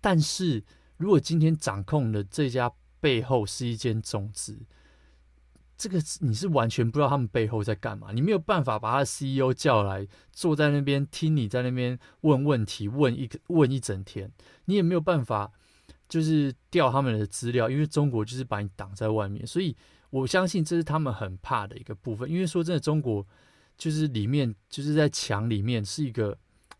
[0.00, 0.64] 但是
[0.96, 2.68] 如果今天掌控的这家
[2.98, 4.58] 背后是一间种子，
[5.76, 14.28] 这个你是完全不知道他们背后在干嘛，你没有办法把他的 CEO 叫来，坐在那边听你在那边问问题，问一个问一整天，
[14.64, 15.52] 你也没有办法
[16.08, 19.76] 就是调他们的资料，因为中国就是把你挡在外面，所以。
[20.10, 23.26] 我相信这是他们很怕的一个部分，因为说真的，中国
[23.76, 26.36] 就是里面就是在墙里面是一个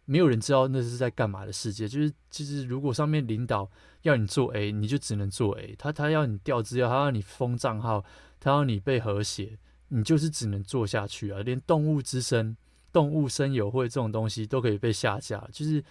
[0.07, 1.87] 没有人知道那是在干嘛的世界。
[1.87, 3.71] 就是其实如果上面领导
[4.03, 5.75] 要你做 A，你就只能做 A。
[5.79, 8.03] 他他要你调资料，他要你封账号，
[8.41, 9.59] 他要你被和谐，
[9.89, 11.41] 你就是只能做下去啊。
[11.43, 12.57] 连动物之声、
[12.91, 15.85] 动物声友会这种东西都可以被下架，就是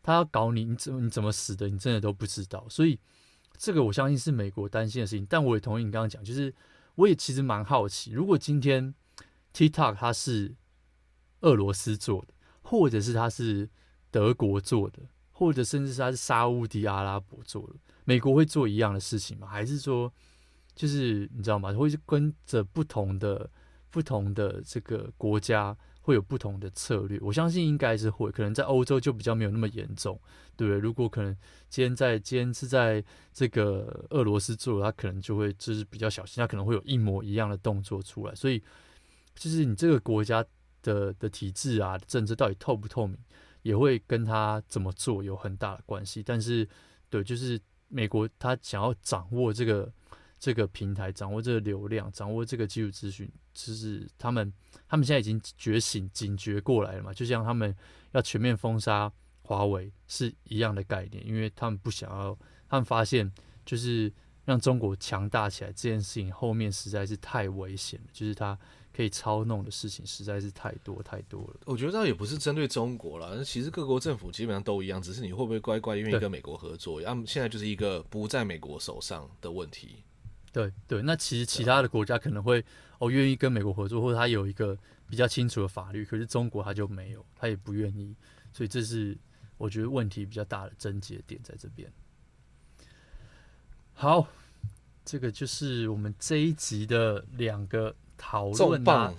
[0.00, 2.64] 他要搞你，你怎么你怎么死的，你真的都不知道。
[2.68, 2.96] 所以
[3.56, 6.54] 这个我相信是美国担心的事情，但我也同意你刚刚讲，就是。
[6.96, 8.94] 我也其实蛮好奇，如果今天
[9.52, 10.54] TikTok 它是
[11.40, 13.68] 俄罗斯做的，或者是它是
[14.10, 17.74] 德国做的，或者甚至是它是沙乌地阿拉伯做的，
[18.04, 19.46] 美国会做一样的事情吗？
[19.46, 20.12] 还是说，
[20.74, 21.72] 就是你知道吗？
[21.72, 23.50] 会是跟着不同的
[23.90, 25.76] 不同的这个国家？
[26.04, 30.20] 会有不同的策略，我相信应该是会，可能在欧洲就比较没有那么严重，
[30.54, 30.78] 对不对？
[30.78, 31.34] 如果可能
[31.70, 33.02] 今天在今天是在
[33.32, 38.62] 这个俄罗斯做，他可能就会就是比较小心，他可能会有一模一样的动作出来，所以
[39.34, 40.44] 就是你这个国家
[40.82, 43.16] 的的体制啊，政治到底透不透明，
[43.62, 46.22] 也会跟他怎么做有很大的关系。
[46.22, 46.68] 但是，
[47.08, 49.90] 对，就是美国他想要掌握这个
[50.44, 54.52] 这个平台，掌握这个流量，掌握这个技术资讯，就是他们
[54.86, 57.14] 他们现在已经觉醒、警觉过来了嘛？
[57.14, 57.74] 就像他们
[58.12, 62.38] 要全面封杀华为是一样的概念，因为他们不想要，
[62.68, 63.32] 他们发现
[63.64, 64.12] 就是
[64.44, 68.58] 让中国强大起来这件事情后面实在是太危险了，就是他。
[68.96, 71.62] 可以操弄的事情实在是太多太多了。
[71.64, 77.02] 我觉得倒也不是针对中国了，其实各国政府基本上都一样，只是你会不会乖乖愿意跟美国合作？
[77.02, 79.96] 他们现在就是一个不在美国手上的问题。
[80.54, 82.64] 对对，那其实其他的国家可能会
[82.98, 84.78] 哦愿意跟美国合作，或者他有一个
[85.10, 88.14] 比较清楚的法律，可是中国他就没有，他也不愿意，
[88.52, 89.14] 所以这是
[89.58, 91.92] 我觉得问题比较大的症结点在这边。
[93.92, 94.26] 好，
[95.04, 97.94] 这个就是我们这一集的两个。
[98.16, 99.12] 讨论啊，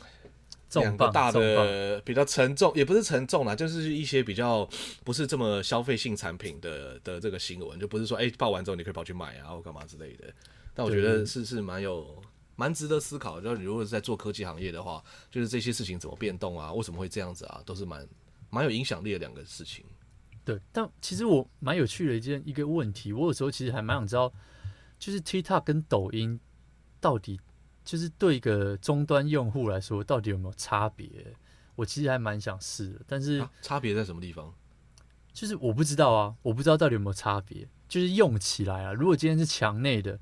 [0.69, 4.67] 重磅大的比较沉重，也不是沉重啦，就是一些比较
[5.03, 10.33] 不是这么消费性产品的的这个新闻，就不是说哎报完之后你可以跑去买啊或干嘛之类的。
[10.76, 12.21] 但我觉得是是蛮有
[12.55, 18.07] 蛮值得思考，就是你如果是在做科技行业的话，就是这些事情怎么变动啊，为什么会这样子啊，都是蛮
[18.51, 19.84] 蛮有影响力的两个事情。
[20.43, 24.32] 对，但其实我蛮有趣的一件一个问题，我有时候其实还蛮想知道，
[24.99, 26.39] 就是 TikTok 跟抖音
[26.99, 27.39] 到底。
[27.86, 31.07] 就是对一个终端用户来说，到底有没有差别？
[31.76, 34.51] 我其实还蛮想试的，但是、啊、差别在什么地方？
[35.32, 37.69] 就是我不知道啊，我不知道到底有没有差别。
[37.88, 40.19] 就是用起来啊，如果今天是墙内的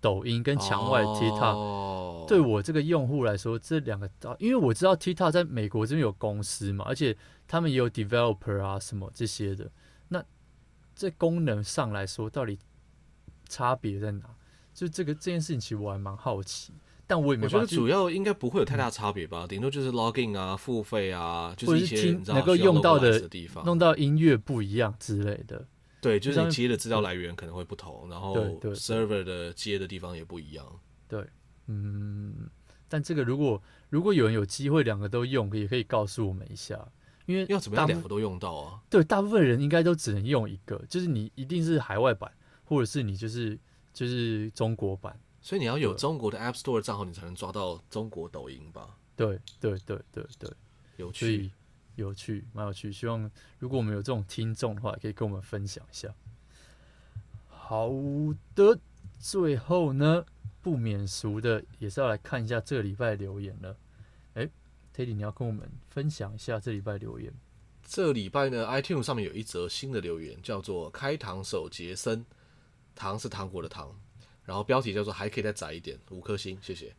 [0.00, 9.70] 抖音跟墙外的 TikTok，、哦、对我这个用户来说，这两个，因为我知道 TikTok 在美国这边有公司嘛，而且他们也有 developer 啊什么这些的。
[10.08, 10.24] 那
[10.94, 12.58] 这功能上来说，到底
[13.48, 14.24] 差别在哪？
[14.74, 16.72] 就这个这件事情，其实我还蛮好奇。
[17.10, 25.66] 但我也没我觉得主要应该不会有太大差别吧，顶、嗯、多就是 login 啊、付费啊，就是一些听能够用到的地方，弄到音乐不一样之类的。
[26.00, 28.36] 对，就是你接的资料来源可能会不同，然后
[28.74, 30.64] server 的接的地方也不一样。
[31.08, 31.26] 对，
[31.66, 32.48] 嗯，
[32.88, 36.86] 但这个如果如果有人有机会两个都用，也可以告诉我们一下，
[37.26, 38.80] 因为要怎么样两个都用到啊？
[38.88, 42.32] 对，大部分人应该都只能用一个，就是你一定是海外版，
[42.64, 43.58] 或者是你就是
[43.92, 45.18] 就是中国版。
[45.40, 48.96] 所以你要有中国的 App Store 账号，你才能抓到中国抖音吧？
[49.16, 50.50] 对对对对对，
[50.96, 51.50] 有趣，
[51.98, 52.92] 有趣，蛮有趣。
[52.92, 56.14] 希望如果我们有这种听众的话，可以跟我们分享一下。
[57.48, 57.90] 好
[58.54, 58.78] 的，
[59.18, 60.24] 最后呢，
[60.62, 63.76] 不免俗的也是要来看一下这礼拜留言了。
[64.34, 64.48] 哎
[64.94, 67.32] ，Teddy，你要跟我们分享一下这礼拜留言。
[67.82, 72.24] 这礼拜呢，iTunes 上面有一则新的留言，叫做“开膛手杰森”，
[72.94, 73.94] 糖是糖果的糖。
[74.44, 76.94] 然后标题叫做“还可以再窄一点”，五颗星，谢谢。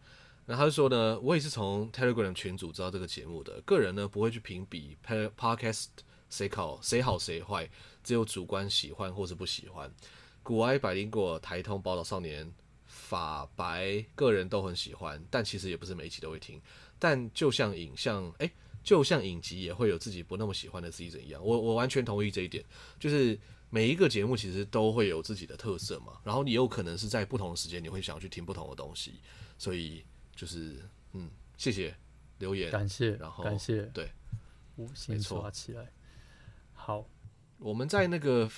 [0.52, 5.90] 那他就说呢，我也是从 Telegram 群组知道这个节目的，个人呢不会去评比 Podcast
[6.28, 7.70] 谁好谁好谁坏，
[8.04, 9.94] 只有主观喜欢或是不喜欢。
[10.42, 12.52] 古埃、百灵果、台通、宝岛少年、
[12.88, 16.60] 法白，个人都很喜欢，但其实也不是每一期都会听。
[16.98, 18.52] 但就像影像，哎，
[18.84, 22.66] 就像影集也会有自己不那么喜欢的 season 一样，我我完全同意这一点，
[23.00, 23.40] 就是。
[23.72, 29.20] 每一个节目其实都会有自己的特色嘛，然后你有可能是在不同的时间，你会想要去听不同的东西，
[29.60, 30.04] 所以
[30.40, 30.80] 就是
[31.12, 31.94] 嗯，谢谢
[32.38, 34.10] 留言，感谢，然后感谢，对，
[34.78, 35.92] 五星刷起来，
[36.72, 37.06] 好，
[37.58, 38.50] 我们在那个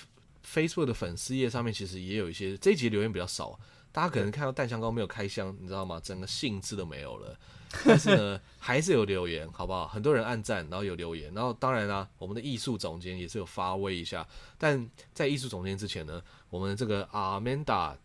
[0.46, 3.60] Facebook 的粉丝页上面，其实也有一些这一集留言比较少，
[3.92, 6.00] 大家可能看到蛋香膏没有开箱，你知道吗？
[6.04, 7.36] 整个兴致都没有了。
[7.84, 9.88] 但是呢，还是有留言，好不好？
[9.88, 14.28] 很多人按赞，然后有留言，然后当然啦、啊，我们的艺术总监也是有发威一下。
[14.60, 16.22] 但在艺术总监之前呢，
[16.52, 17.98] 我们这个阿曼达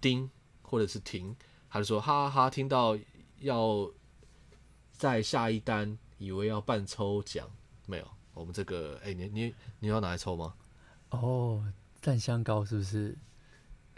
[0.00, 0.28] 丁
[0.62, 1.36] 或者是婷，
[1.74, 2.96] 他就说哈哈哈，听到
[3.40, 3.90] 要
[4.92, 7.50] 在下一单，以为要办抽奖，
[7.86, 8.06] 没有。
[8.32, 10.54] 我们这个，哎、欸，你你你要拿来抽吗？
[11.10, 11.64] 哦，
[12.00, 13.18] 蛋香膏是不是？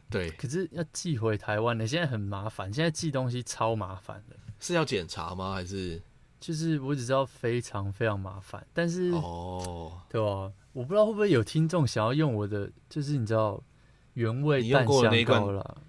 [0.08, 4.34] 对，可是要寄回台湾的，现在很麻烦，现在寄东西超麻烦的。
[4.58, 5.52] 是要检查吗？
[5.52, 6.00] 还是
[6.40, 10.50] 就是我只知道非常非常麻烦，但是哦，对吧？
[10.72, 13.62] 我不知道会不会有听众想要用我的，就是你知道
[14.14, 15.82] 原味蛋香膏了。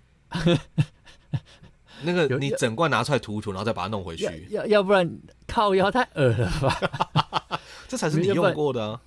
[2.03, 4.23] 那个你整罐拿出来涂涂，然后再把它弄回去。
[4.49, 7.59] 要要，要不然靠腰太恶了吧？
[7.87, 9.01] 这才是你用过的啊。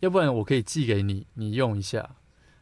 [0.00, 2.08] 要不然我可以寄给你，你用一下，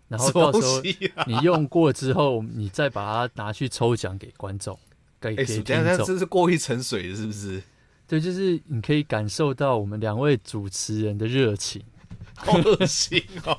[0.09, 0.83] 然后到时候
[1.27, 4.79] 你用过之后，你再把它拿去抽奖给观众。
[5.21, 7.63] 哎，等下，等下，这是过一层水是不是？
[8.07, 11.83] 对，就是你可以感受到我们两位主持人的热情，
[12.35, 13.59] 好恶心哦！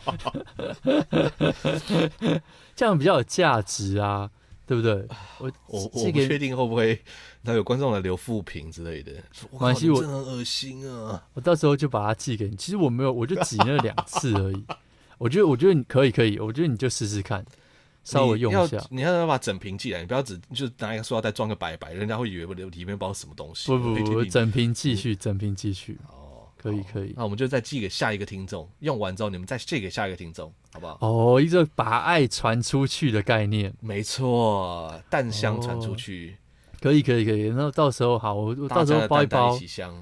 [2.75, 4.31] 这样比较有价值啊，
[4.69, 4.93] 对不对？
[5.39, 7.01] 我我我不确定会不会
[7.41, 9.13] 那有观众来留负评之类的。
[9.51, 11.25] 没关系，我真的很恶心啊！
[11.33, 12.55] 我到时候就把它寄给你。
[12.55, 14.63] 其实我没有，我就挤那两次而已。
[15.17, 16.37] 我觉得，我觉得你可以，可以。
[16.37, 17.43] 我觉得你就试试看。
[18.03, 18.77] 稍微用一下。
[18.91, 23.71] 你要你要把整瓶寄来，你不要只就拿一个塑料袋装个白白，人家会以为我里面包什么东西。
[23.71, 25.97] 不不不，整瓶继续，整瓶继续。
[26.09, 27.15] 哦，可以可以。
[27.17, 30.97] 那我们就再寄给下一个听众，用完之后你们再寄给下一个听众，好不好？
[31.01, 33.73] 哦，一个把爱传出去的概念。
[33.79, 36.37] 没错，蛋香传出去。
[36.81, 40.01] 可以可以可以，那到时候好，我我到时候包一包，一香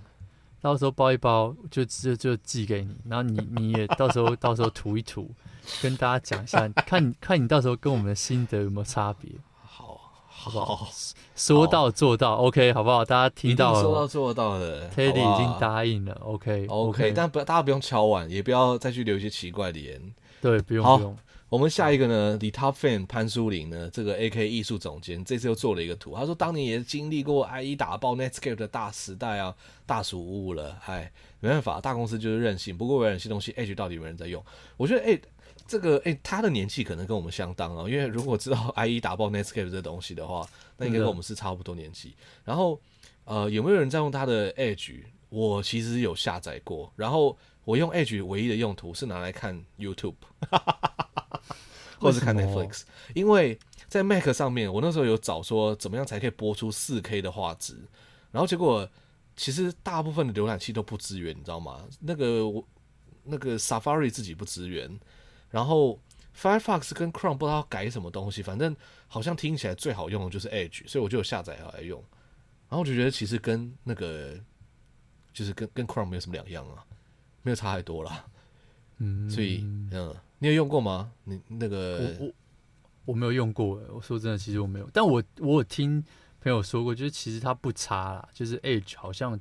[0.61, 5.29] 到时候包一包就就就寄给你，然后你你也到时候到时候涂一涂，
[5.81, 9.31] 跟大家讲一下， 看看你到时候跟我们的心得有没有差别。
[9.63, 10.87] 好，好不好？
[11.35, 13.03] 说到做到，OK，好不好？
[13.05, 19.99] 大家听到了，说到做到的，Teddy 已经答应了，OK，OK，但不，大家不用敲碗，也不要再去留一些奇怪的言，
[20.41, 21.17] 对，不用不用。
[21.49, 26.13] 我们下一个呢，The Top Fan 潘书林呢，这个 AK 艺术总监，这次又做了一个图。
[26.13, 30.77] 他说，当年也经历过 IE 打爆 Netscape 的大时代啊，大暑无误了。
[30.85, 31.09] 哎，
[31.39, 32.77] 没办法，大公司就是任性。
[32.77, 34.43] 不过微软新东西 Edge 到底有没有人在用？
[34.75, 35.17] 我觉得，哎，
[35.65, 37.89] 这个，哎，他的年纪可能跟我们相当啊。
[37.89, 42.13] 因为如果知道 IE 打爆 Netscape 这东西的话，那应该跟我们是差不多年纪。
[42.43, 42.77] 然后，
[43.23, 44.99] 呃，有没有人在用他的 Edge？
[45.29, 46.91] 我其实有下载过。
[46.97, 50.15] 然后，我用 Edge 唯一的用途是拿来看 YouTube。
[51.99, 52.83] 或者是看 Netflix，
[53.15, 53.57] 因为
[53.87, 57.75] 在 Mac 上面，我那时候有找说怎么样才可以播出 4K 的画质，
[58.29, 58.87] 然后结果
[59.35, 61.83] 其实大部分的浏览器都不支援，你知道吗？
[61.99, 62.63] 那个我
[63.23, 64.87] 那个 Safari 自己不支援，
[65.49, 65.99] 然后
[66.39, 68.75] Firefox 跟 Chrome 不知道要改什么东西，反正
[69.07, 71.99] 好像听起来最好用的就是 Edge，所以我就有下载来用，
[72.69, 74.39] 然后我就觉得其实跟那个
[75.33, 76.85] 就是跟跟 Chrome 没有什么两样啊，
[77.47, 78.25] 没有差太多啦。
[78.97, 79.61] 嗯，所以
[79.93, 80.13] 嗯。
[80.39, 81.09] 你有用过吗？
[81.23, 82.33] 你那个我我
[83.05, 84.89] 我没有用过，我说真的，其实我没有。
[84.93, 86.03] 但我我有听
[86.41, 89.39] 朋友说过，就是其实它不差啦，就是 Edge 好像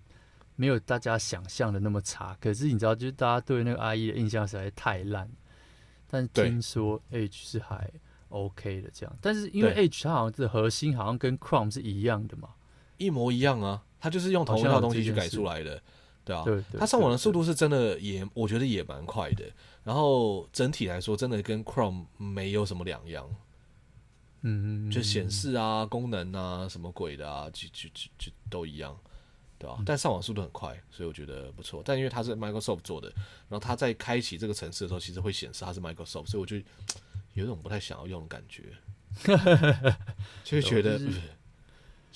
[0.54, 2.34] 没有大家想象的那么差。
[2.40, 5.28] 可是你知道，就是大家对那个 IE 的印象实在太烂。
[6.06, 7.90] 但听说 Edge 是还
[8.28, 9.14] OK 的这样。
[9.20, 12.50] 但是因为 Edge 它好像是核心，好像跟 Chrome 是一样的嘛，
[12.96, 13.82] 一模一样啊。
[14.00, 15.82] 它就是用同一套东西去改出来的，
[16.26, 16.42] 对啊。
[16.44, 19.44] 对，它上网的速度是真的也，我觉得也蛮快的。
[19.82, 23.32] 然后整体来说，真的跟 Chrome 没有什么两样，
[24.42, 28.98] 嗯，就显示啊、功能啊、什么鬼的啊，就就就就都一样，
[29.58, 29.78] 对吧？
[29.86, 31.80] 但上网速度很快，所以我觉得不错。
[31.84, 33.08] 但因为它是 Microsoft 做的，
[33.48, 36.56] 然后它在开启这个城市的时候，其实会显示它是 Microsoft，所以我就
[37.34, 38.64] 有一种不太想要用的感觉，
[40.42, 41.00] 就会觉得。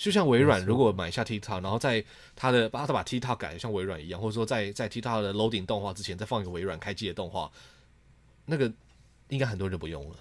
[0.01, 2.03] 就像微软如果买下 TikTok，然后在
[2.35, 7.51] 它的把它把 TikTok 改像微软一样，或者说在在 TikTok 的 loading 动画之前再放一个微软开机的动画，
[8.47, 8.73] 那个
[9.29, 10.17] 应该很多人就不用了。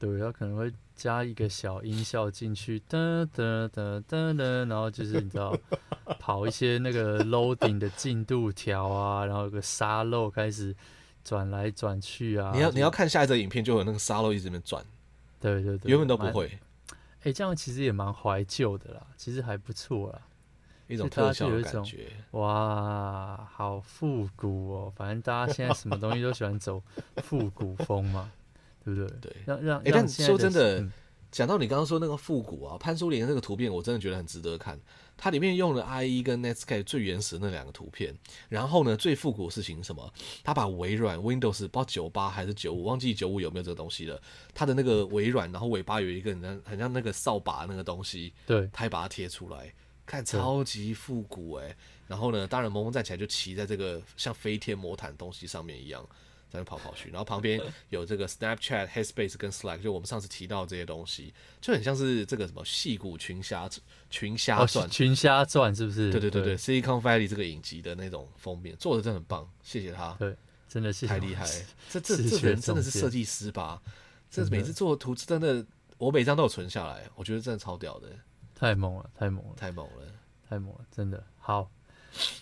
[0.00, 5.56] 对，它可能会加一个小音效进去，噔噔噔噔噔，然后就是你知道
[6.18, 10.74] 跑一些那个 loading 的进度条啊，然后有个沙漏开始
[11.22, 12.50] 转来转去啊。
[12.52, 14.84] 你要你要看下一则影片，就有那个沙漏一直在转。
[15.40, 16.58] 对对对，原本都不会。
[17.26, 20.20] 哎、欸，这样其实也蛮怀旧的啦，其实还不错啦，
[20.86, 22.06] 一种特效的感觉。
[22.30, 24.92] 哇，好复古哦！
[24.94, 26.80] 反正大家现在什么东西都喜欢走
[27.16, 28.30] 复古风嘛，
[28.84, 29.08] 对不对？
[29.18, 29.80] 对，让让。
[29.80, 30.86] 哎、欸，但说真的，
[31.30, 34.78] 讲、嗯、到你刚刚说那个复古啊，潘苏林的那个图片，我真的觉得很值得看。
[35.18, 38.14] 它里面用了 IE 跟 Netscape 最原始的那两个图片，
[38.50, 40.12] 然后呢，最复古的事情是什么？
[40.44, 44.20] 他把微软 Windows 不知道九八还是九五，忘记九五有没有这个东西了。
[44.52, 49.72] 它的那个微软，然后尾巴有一个很像很像那个扫把那个东西，对，他还把它贴出来，
[50.04, 51.76] 看超级复古哎、欸。
[52.06, 56.06] 然后呢，当然萌萌站起来就骑在这个像飞天魔毯东西上面一样。
[56.56, 63.68] 在那跑跑去，然后旁边有这个 Snapchat、Headspace 跟 Slack，就我们上次提到这些东西，就很像是这个什么戏骨群侠
[64.08, 66.10] 群侠传、哦、群侠传是不是？
[66.10, 70.14] 对对对对，Silicon Valley 这个影集的那种封面做的真的很棒，谢谢他。
[70.18, 70.34] 对，
[70.68, 71.44] 真的是太厉害，
[71.90, 73.82] 这这这人真的是设计师吧？
[74.30, 75.64] 这每次做的图真的，
[75.98, 78.08] 我每张都有存下来，我觉得真的超屌的，
[78.54, 80.06] 太猛了，太猛了，太猛了，
[80.48, 81.70] 太猛了，真的好。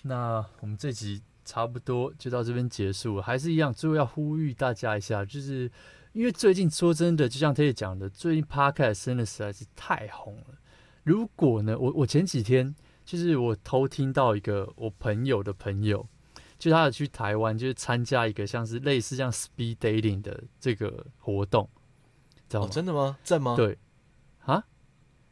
[0.03, 1.21] 那我们这集。
[1.45, 5.71] 差不多就到这边结束，还是一样，最后要呼吁大家一下，就是
[6.13, 10.55] 因为最近说真的，就像他也讲的，最近 Podcast 真的实在是太红了。
[11.03, 16.07] 如果呢，我我前几天就是我偷听到一个我朋友的朋友，
[16.59, 21.69] 就他有去台湾，就是参加一个像是类似像 Speed Dating 的这个活动，
[22.49, 22.67] 知道吗？
[22.67, 23.19] 哦，真的吗？
[23.23, 23.55] 在吗？
[23.57, 23.77] 对，
[24.47, 24.65] 啊，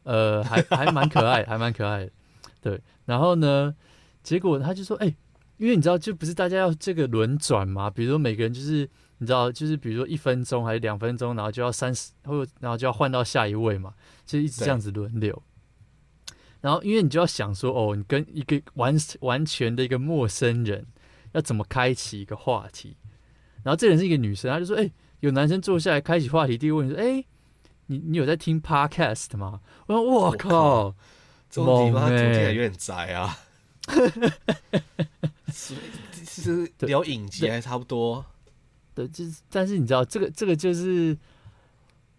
[0.03, 2.13] 呃，还还蛮可爱，还蛮可爱的。
[2.61, 3.75] 对，然后呢，
[4.23, 5.17] 结果他就说，哎、欸。
[5.63, 7.89] 因为你知道，就不是大家要这个轮转嘛？
[7.89, 8.79] 比如说每个人就是
[9.19, 13.95] 你知道，就是比如说一分钟还是两分钟，然后就要三十，或然后就要换到下一位嘛，
[14.27, 15.41] 就一直这样子轮流。
[16.61, 20.85] 然后因为你就要想说，哦，你跟一个完完全的一个陌生人
[21.31, 22.97] 要怎么开启一个话题？
[23.63, 24.91] 然后这人是一个女生，她就说：“哎，
[25.21, 27.25] 有男生坐下来开启话题，第一个问题说：哎，
[27.87, 29.61] 你你有在听 podcast 吗？
[29.87, 30.93] 我说我靠，
[31.49, 33.39] 这种地方猛欸听起来有点宅啊。
[36.25, 38.25] 其实聊影集还差不多。
[38.95, 41.17] 对，就是，但是你知道，这个这个就是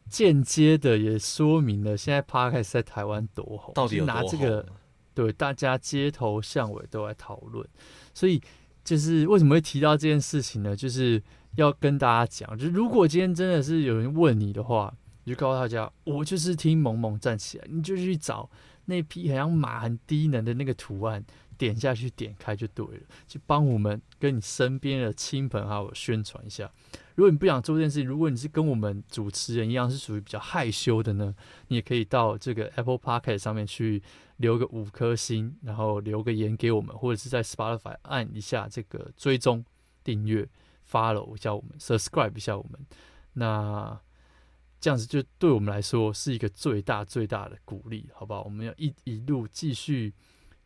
[0.09, 4.05] 间接的也说明了现在 podcast 在台湾多红，到底有？
[4.05, 4.65] 拿这个
[5.13, 7.67] 对大家街头巷尾都在讨论，
[8.13, 8.41] 所以
[8.83, 10.75] 就是为什么会提到这件事情呢？
[10.75, 11.21] 就是
[11.55, 18.49] 要跟大家讲，就是如果今天真的是有人问你的话，你就告诉大家，我就是听萌萌站起来，你就去找
[18.85, 21.23] 那匹很像马很低能的那个图案。
[21.57, 26.71] 点下去，点开就对了，去帮我们跟你身边的亲朋好友宣传一下。
[27.15, 31.33] 如果你不想做这件事情，如果你是跟我们主持人一样是属于比较害羞的呢，
[31.67, 34.01] 你也可以到这个 Apple Podcast 上面去
[34.37, 39.63] 留个五颗星，然后留个言给我们，或者是在 Spotify 按一下这个追踪、
[40.03, 40.49] 订阅、
[40.89, 42.79] follow 一下我们，subscribe 一下我们。
[43.33, 43.99] 那
[44.81, 48.41] 这样子就对我们来说是一个最大最大的鼓励，好不好？
[48.43, 50.13] 我们要一一路继续。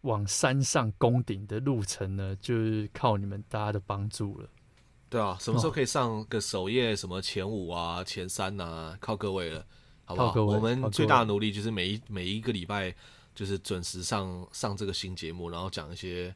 [0.07, 4.49] 往山上攻顶的路程呢，就是靠你们大家的帮助了。
[5.09, 6.95] 对啊，什么时候可以上个首页？
[6.95, 9.65] 什么前五啊、前三啊，靠各位了，
[10.03, 10.41] 好不好？
[10.43, 12.93] 我们最大的努力就是每一每一个礼拜
[13.35, 16.35] 就是准时上上这个新节目，然后讲一些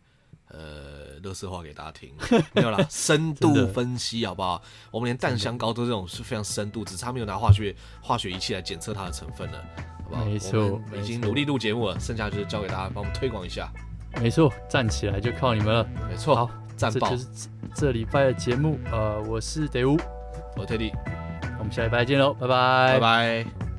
[0.52, 2.14] 呃乐色话给大家听。
[2.54, 4.62] 没有啦，深度分析好不好？
[4.92, 9.64] 我们连淡香膏都这种是非常深度，只差没有拿化学化学仪器来检测它的成分了。
[10.04, 13.72] 好不好没错，已经努力录节目了，剩下就是交给大家帮我们推广一下。
[14.22, 15.88] 没错，站起来就靠你们了。
[16.10, 17.10] 没错，好，赞爆！
[17.10, 17.28] 这就是
[17.74, 18.78] 这礼拜的节目。
[18.92, 19.98] 呃，我是德乌，
[20.58, 20.92] 我是 Teddy，
[21.58, 23.71] 我们下礼拜见喽，拜拜，拜拜。